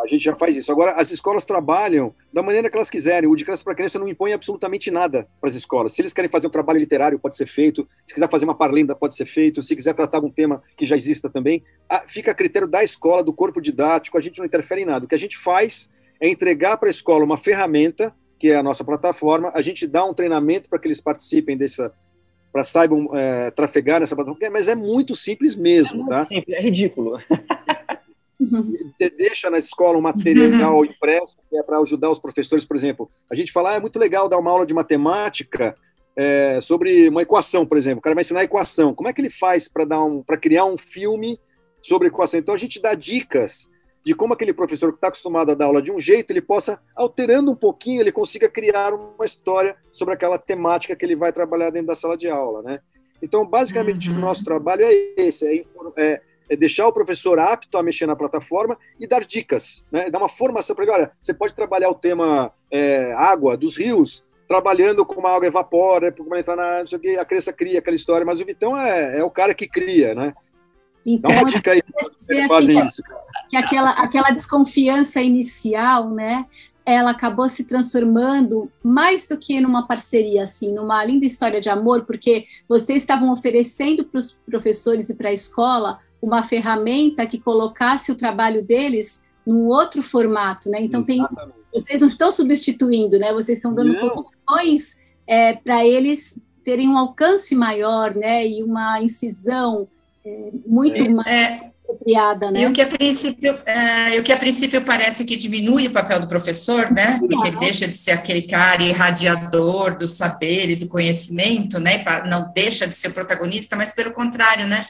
[0.03, 0.71] A gente já faz isso.
[0.71, 3.29] Agora, as escolas trabalham da maneira que elas quiserem.
[3.29, 5.93] O de criança para criança não impõe absolutamente nada para as escolas.
[5.93, 7.89] Se eles querem fazer um trabalho literário, pode ser feito.
[8.07, 9.63] Se quiser fazer uma parlenda, pode ser feito.
[9.63, 11.65] Se quiser tratar algum tema que já exista também,
[12.07, 14.17] fica a critério da escola, do corpo didático.
[14.17, 15.05] A gente não interfere em nada.
[15.05, 18.63] O que a gente faz é entregar para a escola uma ferramenta, que é a
[18.63, 21.93] nossa plataforma, a gente dá um treinamento para que eles participem dessa,
[22.53, 26.25] para saibam é, trafegar nessa plataforma, mas é muito simples mesmo, é muito tá?
[26.25, 27.19] Simples, é ridículo.
[29.17, 30.85] Deixa na escola um material uhum.
[30.85, 33.11] impresso que é para ajudar os professores, por exemplo.
[33.31, 35.77] A gente fala, ah, é muito legal dar uma aula de matemática
[36.17, 37.99] é, sobre uma equação, por exemplo.
[37.99, 38.95] O cara vai ensinar equação.
[38.95, 41.39] Como é que ele faz para dar um, para criar um filme
[41.83, 42.39] sobre equação?
[42.41, 43.69] Então a gente dá dicas
[44.05, 46.81] de como aquele professor que está acostumado a dar aula de um jeito, ele possa,
[46.97, 51.71] alterando um pouquinho, ele consiga criar uma história sobre aquela temática que ele vai trabalhar
[51.71, 52.81] dentro da sala de aula, né?
[53.21, 54.17] Então, basicamente, uhum.
[54.17, 55.65] o nosso trabalho é esse, é,
[55.99, 60.11] é, é, deixar o professor apto a mexer na plataforma e dar dicas, né?
[60.11, 64.25] Dar uma formação para ele, olha, você pode trabalhar o tema é, água dos rios,
[64.47, 67.79] trabalhando com uma água evapora, como entrar na, não sei o que, a criança cria
[67.79, 70.35] aquela história, mas o Vitão é, é o cara que cria, né?
[71.07, 71.83] Então, Dá uma dica aí,
[72.17, 76.47] assim, fazem isso, cara que aquela, aquela desconfiança inicial, né,
[76.89, 82.07] ela acabou se transformando mais do que numa parceria, assim, numa linda história de amor,
[82.07, 88.11] porque vocês estavam oferecendo para os professores e para a escola uma ferramenta que colocasse
[88.11, 90.81] o trabalho deles num outro formato, né?
[90.81, 91.23] Então tem,
[91.71, 93.35] vocês não estão substituindo, né?
[93.35, 94.09] Vocês estão dando não.
[94.09, 98.49] condições é, para eles terem um alcance maior, né?
[98.49, 99.87] E uma incisão
[100.25, 101.09] é, muito é.
[101.11, 102.63] mais é apropriada, né?
[102.63, 106.21] E o que a princípio, é, o que a princípio parece que diminui o papel
[106.21, 107.19] do professor, né?
[107.19, 112.05] Porque ele deixa de ser aquele cara irradiador do saber e do conhecimento, né?
[112.29, 114.85] Não deixa de ser protagonista, mas pelo contrário, né?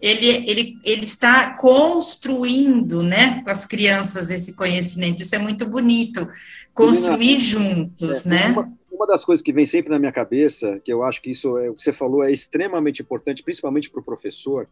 [0.00, 5.22] Ele, ele, ele está construindo, né, com as crianças esse conhecimento.
[5.22, 6.28] Isso é muito bonito.
[6.74, 8.46] Construir juntos, é, né?
[8.48, 11.56] Uma, uma das coisas que vem sempre na minha cabeça, que eu acho que isso
[11.56, 14.68] é o que você falou é extremamente importante, principalmente para o professor,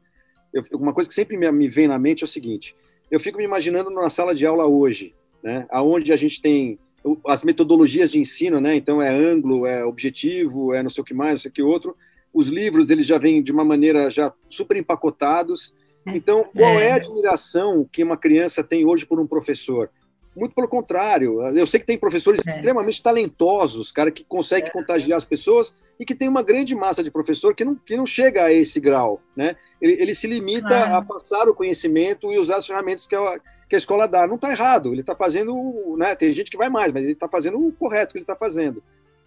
[0.53, 2.75] eu, uma coisa que sempre me, me, vem na mente é o seguinte:
[3.11, 6.79] eu fico me imaginando numa sala de aula hoje, né, aonde a gente tem
[7.27, 8.77] as metodologias de ensino, né?
[8.77, 11.63] Então é ângulo, é objetivo, é não sei o que mais, não sei o que
[11.63, 11.97] outro.
[12.33, 15.75] Os livros eles já vêm de uma maneira já super empacotados.
[16.07, 16.17] É.
[16.17, 16.93] Então, qual é a é.
[16.93, 19.91] admiração que uma criança tem hoje por um professor?
[20.35, 21.43] Muito pelo contrário.
[21.57, 22.51] Eu sei que tem professores é.
[22.51, 24.73] extremamente talentosos, cara, que conseguem é.
[24.73, 28.07] contagiar as pessoas e que tem uma grande massa de professor que não, que não
[28.07, 29.57] chega a esse grau, né?
[29.81, 30.93] Ele, ele se limita é.
[30.93, 34.27] a passar o conhecimento e usar as ferramentas que a, que a escola dá.
[34.27, 35.55] Não está errado, ele está fazendo,
[35.99, 36.15] né?
[36.15, 38.83] Tem gente que vai mais, mas ele está fazendo o correto que ele está fazendo.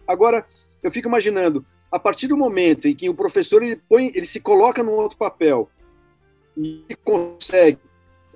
[0.06, 0.44] Agora,
[0.82, 4.40] eu fico imaginando, a partir do momento em que o professor ele põe, ele se
[4.40, 5.70] coloca num outro papel
[6.56, 7.78] e consegue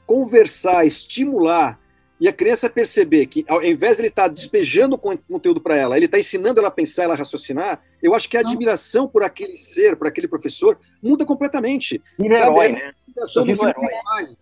[0.07, 1.79] conversar, estimular
[2.21, 5.97] e a criança perceber que, ao invés de ele estar tá despejando conteúdo para ela,
[5.97, 9.23] ele está ensinando ela a pensar, ela a raciocinar, eu acho que a admiração por
[9.23, 12.03] aquele ser, por aquele professor, muda completamente.
[12.19, 12.51] Vira sabe?
[12.53, 12.93] herói, é, né?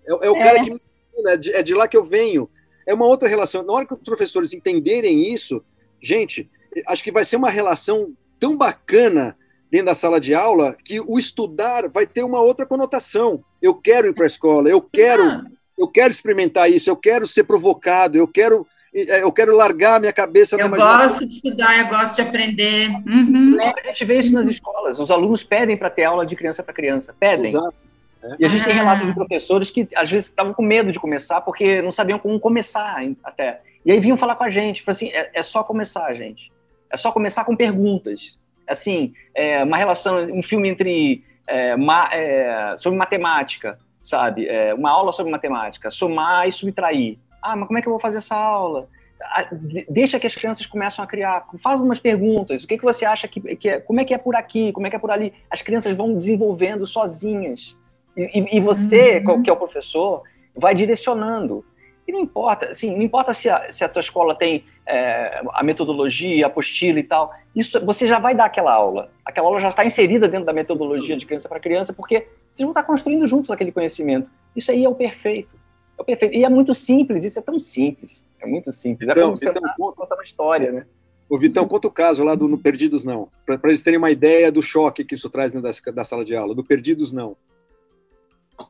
[0.08, 0.44] É, é, o é.
[0.44, 0.80] cara que
[1.24, 2.50] é de, é de lá que eu venho.
[2.84, 3.62] É uma outra relação.
[3.62, 5.62] Na hora que os professores entenderem isso,
[6.02, 6.50] gente,
[6.88, 9.36] acho que vai ser uma relação tão bacana
[9.70, 13.44] dentro da sala de aula que o estudar vai ter uma outra conotação.
[13.62, 15.44] Eu quero ir para a escola, eu quero ah
[15.78, 20.12] eu quero experimentar isso, eu quero ser provocado, eu quero é, eu quero largar minha
[20.12, 20.56] cabeça.
[20.56, 22.88] Eu gosto de estudar, eu gosto de aprender.
[23.06, 23.56] Uhum.
[23.60, 24.98] A gente vê isso nas escolas.
[24.98, 27.48] Os alunos pedem para ter aula de criança para criança, pedem.
[27.48, 27.74] Exato.
[28.22, 28.36] É.
[28.40, 28.76] E a gente tem ah.
[28.76, 32.40] relatos de professores que às vezes estavam com medo de começar porque não sabiam como
[32.40, 33.60] começar até.
[33.84, 36.50] E aí vinham falar com a gente, assim, é, é só começar, gente.
[36.90, 38.38] É só começar com perguntas.
[38.66, 44.48] Assim, é uma relação, um filme entre é, ma, é, sobre matemática sabe?
[44.48, 47.18] É, uma aula sobre matemática, somar e subtrair.
[47.42, 48.88] Ah, mas como é que eu vou fazer essa aula?
[49.20, 49.46] Ah,
[49.88, 52.64] deixa que as crianças começam a criar, faz umas perguntas.
[52.64, 54.86] O que, que você acha que, que é, como é que é por aqui, como
[54.86, 55.34] é que é por ali?
[55.50, 57.76] As crianças vão desenvolvendo sozinhas.
[58.16, 59.42] E, e você, uhum.
[59.42, 60.22] que é o professor,
[60.56, 61.64] vai direcionando.
[62.08, 65.62] E não importa, assim, não importa se a, se a tua escola tem é, a
[65.62, 67.34] metodologia, a apostila e tal.
[67.54, 69.12] Isso você já vai dar aquela aula.
[69.22, 72.70] Aquela aula já está inserida dentro da metodologia de criança para criança, porque vocês vão
[72.70, 74.30] estar construindo juntos aquele conhecimento.
[74.56, 75.54] Isso aí é o perfeito.
[75.98, 76.34] É o perfeito.
[76.34, 78.24] E é muito simples, isso é tão simples.
[78.40, 79.06] É muito simples.
[79.06, 80.86] É então, como então, conta uma história, né?
[81.28, 84.50] Ô, Vitão, conta o caso lá do no Perdidos Não, para eles terem uma ideia
[84.50, 87.36] do choque que isso traz dentro da, da sala de aula, do Perdidos Não.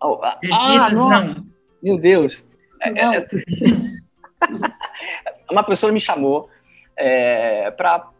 [0.02, 1.46] Oh, ah, Perdidos Não.
[1.80, 2.47] Meu Deus.
[2.82, 3.28] É, é,
[5.50, 6.48] uma pessoa me chamou
[6.96, 8.10] é, para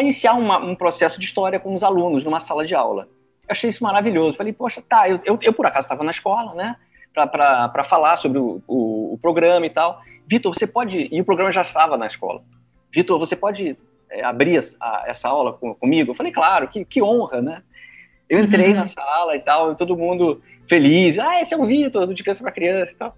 [0.00, 3.08] iniciar uma, um processo de história com os alunos numa sala de aula.
[3.48, 4.36] Eu achei isso maravilhoso.
[4.36, 6.76] Falei, poxa, tá, eu, eu, eu por acaso estava na escola, né,
[7.12, 10.00] para falar sobre o, o, o, programa e tal.
[10.26, 11.08] Vitor, você pode.
[11.10, 12.42] E o programa já estava na escola.
[12.92, 13.76] Vitor, você pode
[14.10, 16.12] é, abrir a, essa aula com, comigo?
[16.12, 17.62] Eu falei, claro, que, que honra, né?
[18.28, 18.76] Eu entrei uhum.
[18.76, 21.18] na sala e tal, e todo mundo feliz.
[21.18, 23.16] Ah, esse é o Vitor, do De Criança para Criança e tal.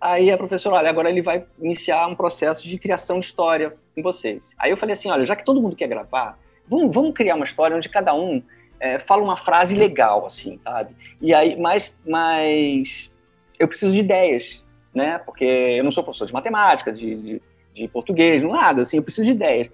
[0.00, 4.02] Aí a professora, olha, agora ele vai iniciar um processo de criação de história com
[4.02, 4.42] vocês.
[4.58, 7.44] Aí eu falei assim, olha, já que todo mundo quer gravar, vamos, vamos criar uma
[7.44, 8.42] história onde cada um
[8.78, 10.94] é, fala uma frase legal, assim, sabe?
[11.20, 13.12] E aí, mas, mas
[13.58, 15.18] eu preciso de ideias, né?
[15.18, 17.42] Porque eu não sou professor de matemática, de, de,
[17.74, 19.70] de português, nada, assim, eu preciso de ideias.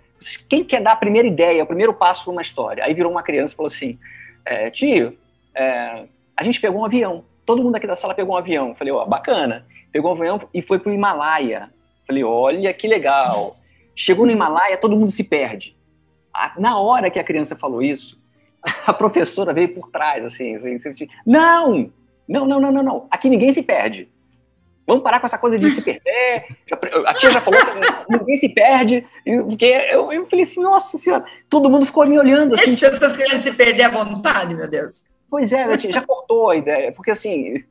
[0.48, 2.82] Quem quer dar a primeira ideia, o primeiro passo para uma história?
[2.82, 3.96] Aí virou uma criança e falou assim,
[4.44, 5.16] é, tio,
[5.54, 6.04] é,
[6.36, 8.70] a gente pegou um avião, todo mundo aqui da sala pegou um avião.
[8.70, 9.64] Eu falei, ó, oh, bacana
[9.96, 11.70] pegou um avião e foi para o Himalaia.
[12.06, 13.56] Falei, olha que legal.
[13.94, 15.74] Chegou no Himalaia, todo mundo se perde.
[16.59, 18.20] Na hora que a criança falou isso,
[18.87, 21.90] a professora veio por trás, assim, assim não,
[22.28, 24.06] não, não, não, não, não, aqui ninguém se perde.
[24.87, 26.46] Vamos parar com essa coisa de se perder.
[27.06, 29.04] A tia já falou que ninguém se perde.
[29.24, 32.54] Porque eu, eu falei assim, nossa senhora, todo mundo ficou me olhando.
[32.54, 35.16] Assim, Deixa essas crianças se perder à vontade, meu Deus.
[35.28, 36.92] Pois é, já cortou a ideia.
[36.92, 37.64] Porque assim,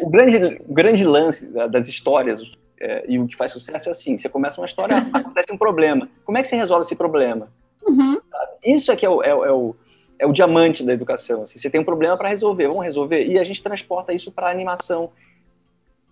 [0.00, 2.40] o, o, grande, o grande lance das histórias
[2.80, 6.08] é, e o que faz sucesso é assim: você começa uma história, acontece um problema.
[6.24, 7.48] Como é que você resolve esse problema?
[7.86, 8.20] Uhum.
[8.64, 9.74] Isso é que é o, é, é, o,
[10.18, 11.42] é o diamante da educação.
[11.42, 13.26] Assim, você tem um problema para resolver, vamos resolver.
[13.26, 15.10] E a gente transporta isso para a animação,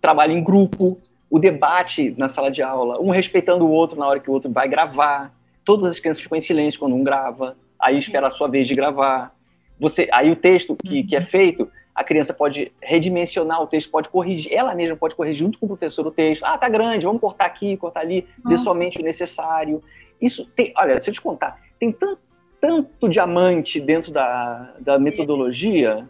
[0.01, 0.99] trabalho em grupo,
[1.31, 4.51] o debate na sala de aula, um respeitando o outro na hora que o outro
[4.51, 5.33] vai gravar.
[5.65, 8.75] Todas as crianças ficam em silêncio quando um grava, aí espera a sua vez de
[8.75, 9.35] gravar.
[9.79, 14.11] Você, aí o texto que, que é feito a criança pode redimensionar o texto, pode
[14.11, 16.45] corrigir, ela mesma pode corrigir junto com o professor o texto.
[16.45, 19.83] Ah, tá grande, vamos cortar aqui, cortar ali, ver somente o necessário.
[20.21, 22.21] Isso tem, olha, se eu te contar, tem tanto,
[22.61, 26.07] tanto diamante dentro da, da metodologia,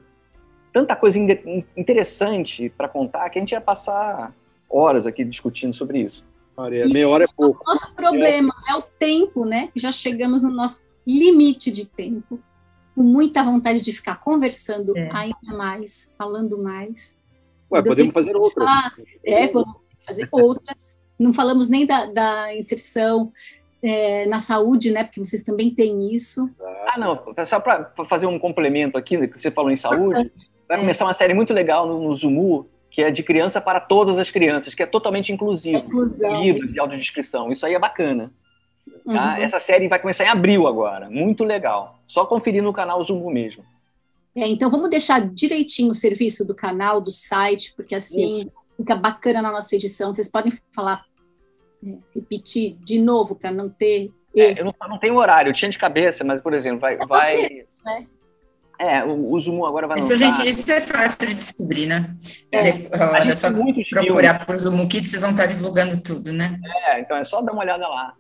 [0.73, 1.21] tanta coisa
[1.77, 4.35] interessante para contar que a gente ia passar
[4.69, 6.27] horas aqui discutindo sobre isso.
[6.57, 7.63] Maria, meia hora é pouco.
[7.65, 8.73] O nosso problema é.
[8.73, 9.69] é o tempo, né?
[9.77, 12.41] Já chegamos no nosso limite de tempo
[12.97, 15.11] com muita vontade de ficar conversando é.
[15.13, 17.21] ainda mais, falando mais.
[17.71, 18.67] Ué, podemos fazer outras.
[18.71, 18.91] Ah,
[19.23, 20.99] é, vamos fazer outras.
[21.19, 23.31] Não falamos nem da, da inserção
[23.83, 25.05] é, na saúde, né?
[25.05, 26.49] Porque vocês também têm isso.
[26.87, 27.23] Ah, não.
[27.45, 30.33] Só para fazer um complemento aqui, que você falou em saúde,
[30.67, 30.81] vai é.
[30.81, 34.31] começar uma série muito legal no, no Zumu, que é de criança para todas as
[34.31, 35.77] crianças, que é totalmente inclusivo.
[35.77, 37.53] Inclusão, livros e audiodescrição.
[37.53, 38.33] Isso aí é bacana.
[39.05, 39.37] Tá?
[39.37, 39.43] Uhum.
[39.43, 41.09] Essa série vai começar em abril agora.
[41.09, 41.99] Muito legal.
[42.07, 43.65] Só conferir no canal Zumbu mesmo.
[44.35, 48.53] É, então vamos deixar direitinho o serviço do canal, do site, porque assim Isso.
[48.77, 50.13] fica bacana na nossa edição.
[50.13, 51.05] Vocês podem falar,
[51.85, 54.11] é, repetir de novo para não ter.
[54.37, 56.99] É, eu não, não, tenho horário, eu tinha de cabeça, mas, por exemplo, vai.
[57.09, 57.65] vai...
[57.85, 58.07] né?
[58.79, 60.37] É, o, o Zumu agora vai isso, lançar...
[60.37, 62.15] Gente, isso é fácil de descobrir, né?
[62.53, 62.71] É.
[62.95, 66.61] Olha, só procurar por Zumu Kids, vocês vão estar divulgando tudo, né?
[66.89, 68.15] É, então é só dar uma olhada lá.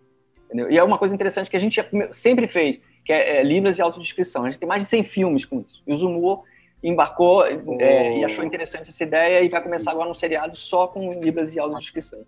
[0.47, 0.71] Entendeu?
[0.71, 1.81] E é uma coisa interessante que a gente
[2.13, 4.45] sempre fez, que é, é Libras e autodescrição.
[4.45, 5.83] A gente tem mais de 100 filmes com isso.
[5.87, 6.45] E o Zumu
[6.83, 7.81] embarcou oh.
[7.81, 11.55] é, e achou interessante essa ideia e vai começar agora um seriado só com Libras
[11.55, 12.21] e audiodescrição.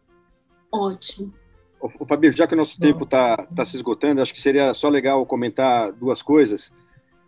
[0.73, 1.33] Ótimo.
[1.81, 4.89] O Fabio, já que o nosso tempo está tá se esgotando, acho que seria só
[4.89, 6.73] legal comentar duas coisas.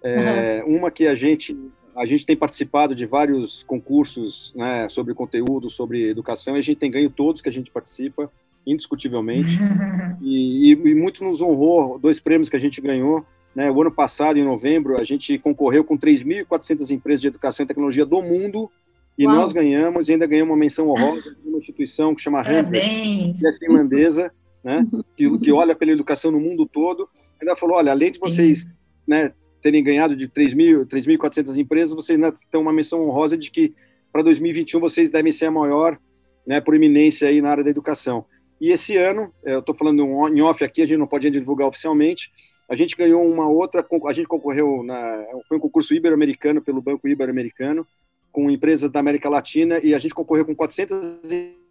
[0.03, 0.79] É, uhum.
[0.79, 1.57] Uma que a gente
[1.95, 6.79] a gente tem participado de vários concursos né, sobre conteúdo, sobre educação, e a gente
[6.79, 8.31] tem ganho todos que a gente participa,
[8.67, 9.59] indiscutivelmente.
[10.21, 13.25] e, e, e, muito nos honrou dois prêmios que a gente ganhou.
[13.55, 17.67] Né, o ano passado, em novembro, a gente concorreu com 3.400 empresas de educação e
[17.67, 18.71] tecnologia do mundo,
[19.19, 19.35] e Uau.
[19.37, 23.47] nós ganhamos, e ainda ganhamos uma menção honrosa de uma instituição que chama Handler, que
[23.47, 24.33] é finlandesa,
[24.63, 24.87] né,
[25.17, 27.09] que, que olha pela educação no mundo todo.
[27.41, 28.65] Ainda falou, olha, além de vocês
[29.07, 33.75] né, terem ganhado de 3.400 empresas, vocês ainda têm uma menção honrosa de que
[34.13, 35.99] para 2021 vocês devem ser a maior
[36.47, 38.25] né, proeminência aí na área da educação.
[38.61, 41.69] E esse ano, é, eu estou falando em off aqui, a gente não pode divulgar
[41.69, 42.31] oficialmente,
[42.69, 47.09] a gente ganhou uma outra, a gente concorreu, na, foi um concurso ibero-americano pelo Banco
[47.09, 47.87] Ibero-Americano,
[48.31, 51.21] com empresas da América Latina, e a gente concorreu com 400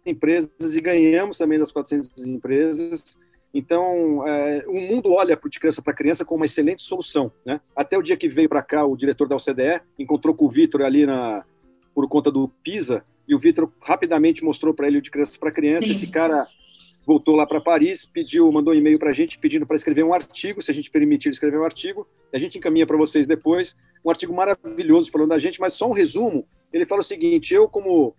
[0.04, 3.16] empresas e ganhamos também das 400 empresas,
[3.52, 7.32] então, é, o mundo olha para o de criança para criança como uma excelente solução.
[7.44, 7.60] Né?
[7.74, 10.82] Até o dia que veio para cá o diretor da OCDE, encontrou com o Vitor
[10.82, 11.44] ali na,
[11.94, 15.52] por conta do PISA, e o Vitor rapidamente mostrou para ele o de criança para
[15.52, 15.86] criança.
[15.86, 15.92] Sim.
[15.92, 16.46] Esse cara
[17.10, 20.14] voltou lá para Paris, pediu, mandou um e-mail para a gente pedindo para escrever um
[20.14, 24.10] artigo, se a gente permitir escrever um artigo, a gente encaminha para vocês depois, um
[24.10, 26.46] artigo maravilhoso falando da gente, mas só um resumo.
[26.72, 28.14] Ele fala o seguinte: eu, como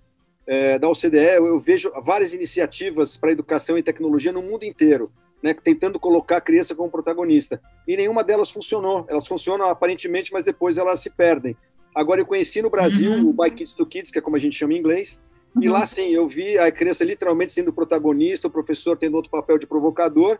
[0.45, 5.09] é, da OCDE, eu vejo várias iniciativas para educação e tecnologia no mundo inteiro,
[5.41, 7.61] né, tentando colocar a criança como protagonista.
[7.87, 9.05] E nenhuma delas funcionou.
[9.07, 11.55] Elas funcionam aparentemente, mas depois elas se perdem.
[11.95, 13.29] Agora, eu conheci no Brasil uhum.
[13.29, 15.21] o By Kids to Kids, que é como a gente chama em inglês,
[15.55, 15.63] uhum.
[15.63, 19.57] e lá, sim, eu vi a criança literalmente sendo protagonista, o professor tendo outro papel
[19.57, 20.39] de provocador,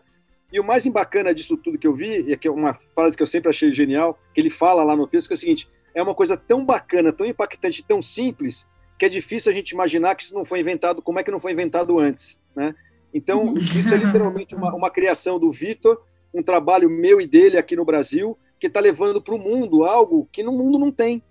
[0.52, 3.22] e o mais bacana disso tudo que eu vi, e que é uma frase que
[3.22, 6.02] eu sempre achei genial, que ele fala lá no texto, que é o seguinte, é
[6.02, 10.24] uma coisa tão bacana, tão impactante, tão simples, que é difícil a gente imaginar que
[10.24, 12.74] isso não foi inventado, como é que não foi inventado antes, né?
[13.12, 16.02] Então, isso é literalmente uma, uma criação do Vitor,
[16.32, 20.28] um trabalho meu e dele aqui no Brasil, que está levando para o mundo algo
[20.32, 21.22] que no mundo não tem,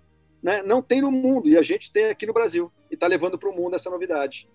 [0.42, 0.62] né?
[0.62, 3.48] Não tem no mundo, e a gente tem aqui no Brasil, e está levando para
[3.48, 4.46] o mundo essa novidade.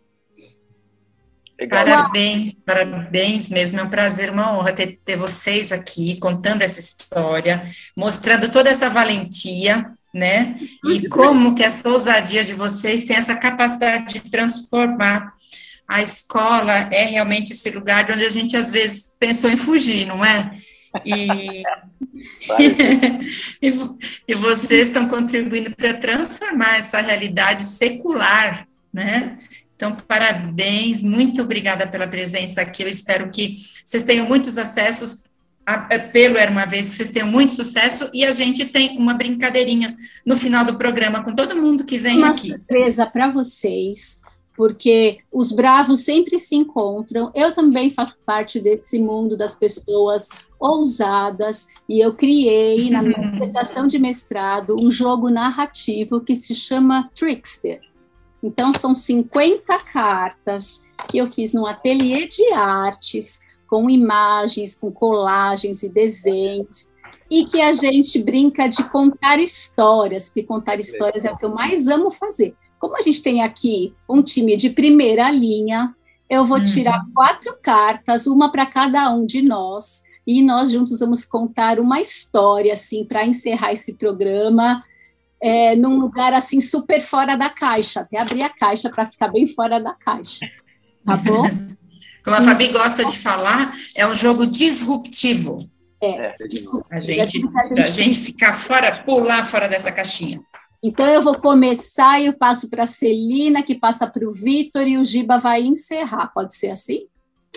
[1.60, 1.84] Legal.
[1.84, 3.80] Parabéns, parabéns mesmo.
[3.80, 7.66] É um prazer, uma honra ter, ter vocês aqui contando essa história,
[7.96, 10.56] mostrando toda essa valentia, né?
[10.86, 15.34] E como que essa ousadia de vocês tem essa capacidade de transformar
[15.88, 20.06] a escola é realmente esse lugar de onde a gente às vezes pensou em fugir,
[20.06, 20.52] não é?
[21.06, 21.64] E,
[23.62, 23.74] e,
[24.28, 29.38] e, vocês estão contribuindo para transformar essa realidade secular, né?
[29.76, 32.82] Então, parabéns, muito obrigada pela presença aqui.
[32.82, 35.26] Eu espero que vocês tenham muitos acessos
[35.90, 39.14] é, pelo Era Uma Vez, que vocês tenham muito sucesso, e a gente tem uma
[39.14, 42.48] brincadeirinha no final do programa com todo mundo que vem uma aqui.
[42.50, 44.20] Uma surpresa para vocês,
[44.56, 47.32] porque os bravos sempre se encontram.
[47.36, 50.30] Eu também faço parte desse mundo das pessoas
[50.60, 57.10] ousadas, e eu criei, na minha dissertação de mestrado, um jogo narrativo que se chama
[57.16, 57.82] Trickster.
[58.41, 65.84] Então, são 50 cartas que eu fiz num ateliê de artes, com imagens, com colagens
[65.84, 66.88] e desenhos,
[67.30, 71.53] e que a gente brinca de contar histórias, porque contar histórias é o que eu
[71.53, 72.55] mais amo fazer.
[72.80, 75.93] Como a gente tem aqui um time de primeira linha,
[76.30, 77.12] eu vou tirar uhum.
[77.14, 82.74] quatro cartas, uma para cada um de nós, e nós juntos vamos contar uma história,
[82.74, 84.84] assim, para encerrar esse programa,
[85.42, 88.02] é, num lugar, assim, super fora da caixa.
[88.02, 90.52] Até abrir a caixa para ficar bem fora da caixa.
[91.06, 91.44] Tá bom?
[92.26, 95.60] Como a Fabi gosta de falar, é um jogo disruptivo.
[96.02, 96.10] É.
[96.10, 96.36] é
[96.92, 97.42] a gente,
[97.82, 100.42] a gente ficar fora, pular fora dessa caixinha.
[100.84, 104.86] Então eu vou começar e eu passo para a Celina, que passa para o Vitor
[104.86, 106.28] e o Giba vai encerrar.
[106.34, 107.06] Pode ser assim?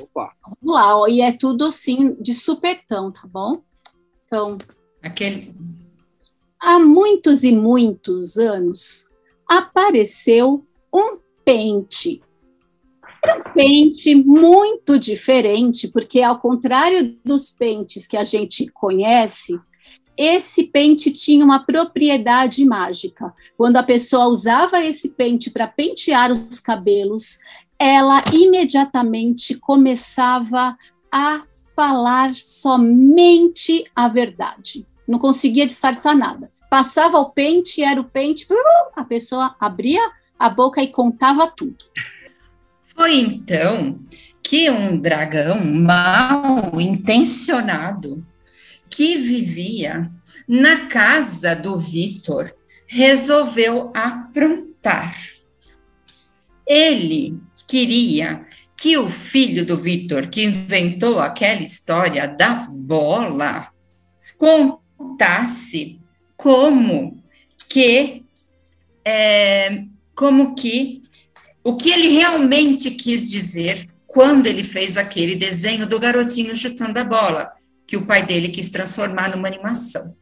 [0.01, 0.32] Opa.
[0.42, 3.62] Vamos lá, ó, e é tudo assim de supetão, tá bom?
[4.26, 4.57] Então.
[5.03, 5.55] Aquele.
[6.59, 9.11] Há muitos e muitos anos
[9.48, 12.22] apareceu um pente
[13.26, 19.59] um pente muito diferente, porque ao contrário dos pentes que a gente conhece,
[20.16, 23.32] esse pente tinha uma propriedade mágica.
[23.57, 27.38] Quando a pessoa usava esse pente para pentear os cabelos,
[27.81, 30.76] ela imediatamente começava
[31.11, 31.43] a
[31.74, 34.85] falar somente a verdade.
[35.09, 36.51] Não conseguia disfarçar nada.
[36.68, 38.47] passava o pente, era o pente,
[38.95, 40.01] a pessoa abria
[40.39, 41.85] a boca e contava tudo.
[42.83, 43.99] Foi então
[44.43, 48.24] que um dragão mal intencionado
[48.91, 50.11] que vivia
[50.47, 52.53] na casa do Vitor
[52.87, 55.16] resolveu aprontar.
[56.66, 57.41] Ele
[57.71, 58.45] queria
[58.77, 63.71] que o filho do Vitor, que inventou aquela história da bola,
[64.37, 66.01] contasse
[66.37, 67.23] como
[67.68, 68.25] que
[69.05, 69.85] é,
[70.16, 71.03] como que
[71.62, 77.05] o que ele realmente quis dizer quando ele fez aquele desenho do garotinho chutando a
[77.05, 77.53] bola,
[77.87, 80.16] que o pai dele quis transformar numa animação.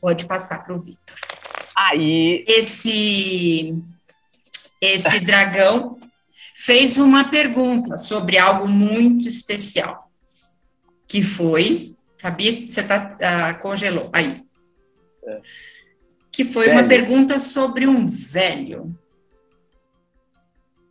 [0.00, 1.16] Pode passar para o Vitor.
[1.74, 2.44] Aí.
[2.46, 3.74] Esse,
[4.80, 5.96] esse dragão
[6.64, 10.08] fez uma pergunta sobre algo muito especial,
[11.08, 11.96] que foi.
[12.18, 14.08] Fabi, você tá, ah, congelou.
[14.12, 14.44] Aí.
[15.26, 15.40] É.
[16.30, 16.78] Que foi velho.
[16.78, 18.94] uma pergunta sobre um velho.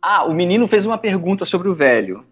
[0.02, 2.26] Ah, o menino fez uma pergunta sobre o velho.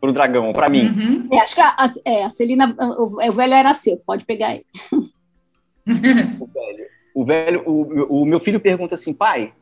[0.00, 0.86] Para o dragão, para mim.
[0.86, 1.28] Uhum.
[1.30, 4.54] É, acho que a, a, é, a Celina, o, o, velho era seu, pode pegar
[4.54, 4.66] ele.
[6.40, 6.86] o velho.
[7.14, 9.52] O, velho o, o meu filho pergunta assim, pai,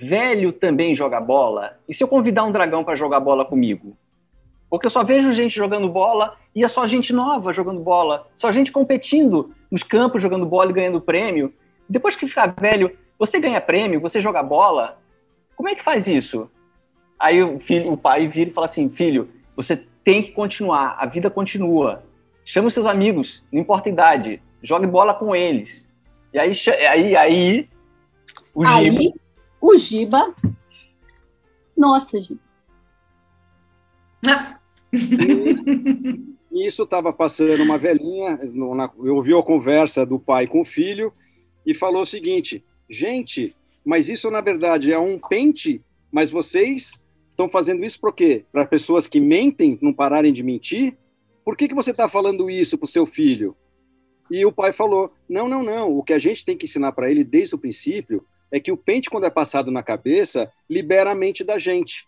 [0.00, 1.78] velho também joga bola?
[1.88, 3.96] E se eu convidar um dragão para jogar bola comigo?
[4.68, 8.50] Porque eu só vejo gente jogando bola e é só gente nova jogando bola, só
[8.50, 11.52] gente competindo nos campos jogando bola e ganhando prêmio.
[11.88, 14.98] Depois que ficar velho, você ganha prêmio, você joga bola.
[15.56, 16.50] Como é que faz isso?
[17.18, 21.04] Aí o filho, o pai vira e fala assim: "Filho, você tem que continuar, a
[21.04, 22.02] vida continua.
[22.44, 25.88] Chama os seus amigos, não importa a idade, jogue bola com eles.
[26.32, 26.52] E aí,
[26.88, 27.68] aí, aí
[28.54, 29.12] o Giba.
[29.60, 30.34] O Giba.
[31.76, 32.40] Nossa, Giba.
[34.26, 34.58] Ah.
[36.50, 38.38] Isso estava passando uma velhinha,
[39.04, 41.12] eu ouvi a conversa do pai com o filho
[41.64, 43.54] e falou o seguinte: gente,
[43.84, 45.80] mas isso na verdade é um pente,
[46.10, 47.00] mas vocês
[47.30, 48.44] estão fazendo isso por quê?
[48.52, 50.98] Para pessoas que mentem não pararem de mentir?
[51.44, 53.56] Por que, que você está falando isso para o seu filho?
[54.30, 55.96] E o pai falou: não, não, não.
[55.96, 58.76] O que a gente tem que ensinar para ele desde o princípio é que o
[58.76, 62.04] pente, quando é passado na cabeça, libera a mente da gente.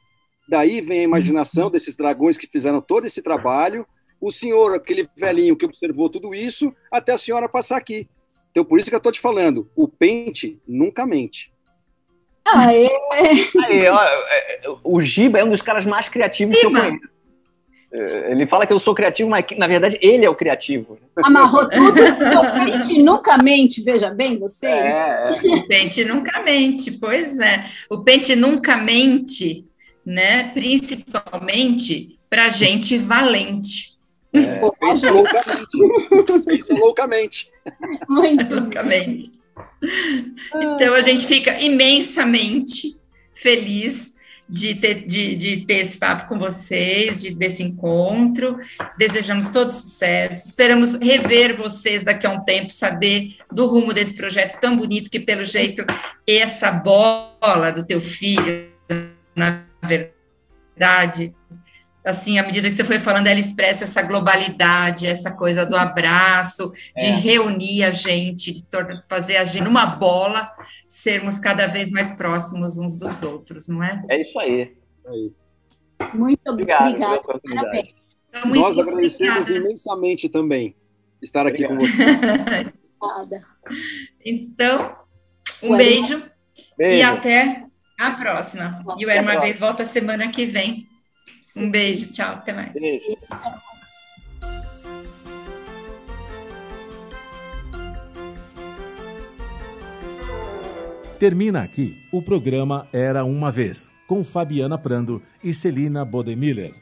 [0.48, 3.86] Daí vem a imaginação desses dragões que fizeram todo esse trabalho.
[4.20, 8.08] O senhor, aquele velhinho que observou tudo isso, até a senhora passar aqui.
[8.50, 11.52] Então, por isso que eu estou te falando: o pente nunca mente.
[12.44, 12.88] Aê.
[13.12, 16.70] Aê, ó, é, é, o Giba é um dos caras mais criativos Giba.
[16.70, 17.12] que eu conheço.
[17.92, 20.98] Ele fala que eu sou criativo, mas na verdade ele é o criativo.
[21.22, 24.94] Amarrou tudo, o pente nunca mente, veja bem, vocês.
[24.94, 25.56] É, é.
[25.56, 27.66] O pente nunca mente, pois é.
[27.90, 29.66] O pente nunca mente,
[30.06, 30.44] né?
[30.54, 33.98] Principalmente para gente valente.
[34.32, 36.72] É, pensa loucamente.
[36.72, 37.50] loucamente.
[38.08, 39.32] Muito loucamente.
[40.54, 42.98] Então a gente fica imensamente
[43.34, 44.14] feliz
[44.48, 48.58] de ter, de, de ter esse papo com vocês, de, desse encontro.
[48.98, 50.48] Desejamos todo sucesso.
[50.48, 55.20] Esperamos rever vocês daqui a um tempo, saber do rumo desse projeto tão bonito que,
[55.20, 55.84] pelo jeito,
[56.26, 58.68] essa bola do teu filho,
[59.34, 61.34] na verdade,
[62.04, 66.72] assim, à medida que você foi falando, ela expressa essa globalidade, essa coisa do abraço,
[66.96, 67.10] de é.
[67.10, 68.64] reunir a gente, de
[69.08, 70.50] fazer a gente numa bola,
[70.86, 74.02] sermos cada vez mais próximos uns dos outros, não é?
[74.10, 74.76] É isso aí.
[76.14, 76.88] Muito obrigado.
[76.88, 77.20] obrigada.
[77.22, 77.94] Parabéns.
[78.28, 79.66] Então, Nós agradecemos obrigada.
[79.66, 80.74] imensamente também
[81.20, 81.78] estar aqui obrigado.
[81.78, 82.72] com você.
[84.24, 84.96] Então,
[85.62, 86.22] um beijo,
[86.76, 87.64] beijo, e até
[87.98, 88.82] a próxima.
[88.84, 90.88] Nossa, e o Era Uma Vez volta semana que vem.
[91.56, 92.72] Um beijo, tchau, até mais.
[92.72, 93.16] Beijo.
[101.18, 106.74] Termina aqui o programa Era Uma Vez, com Fabiana Prando e Celina Bodemiller.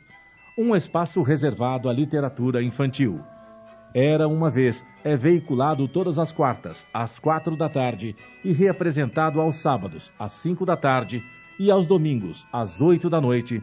[0.56, 3.20] Um espaço reservado à literatura infantil.
[3.92, 8.14] Era Uma Vez é veiculado todas as quartas, às quatro da tarde,
[8.44, 11.22] e reapresentado aos sábados, às cinco da tarde,
[11.58, 13.62] e aos domingos, às oito da noite,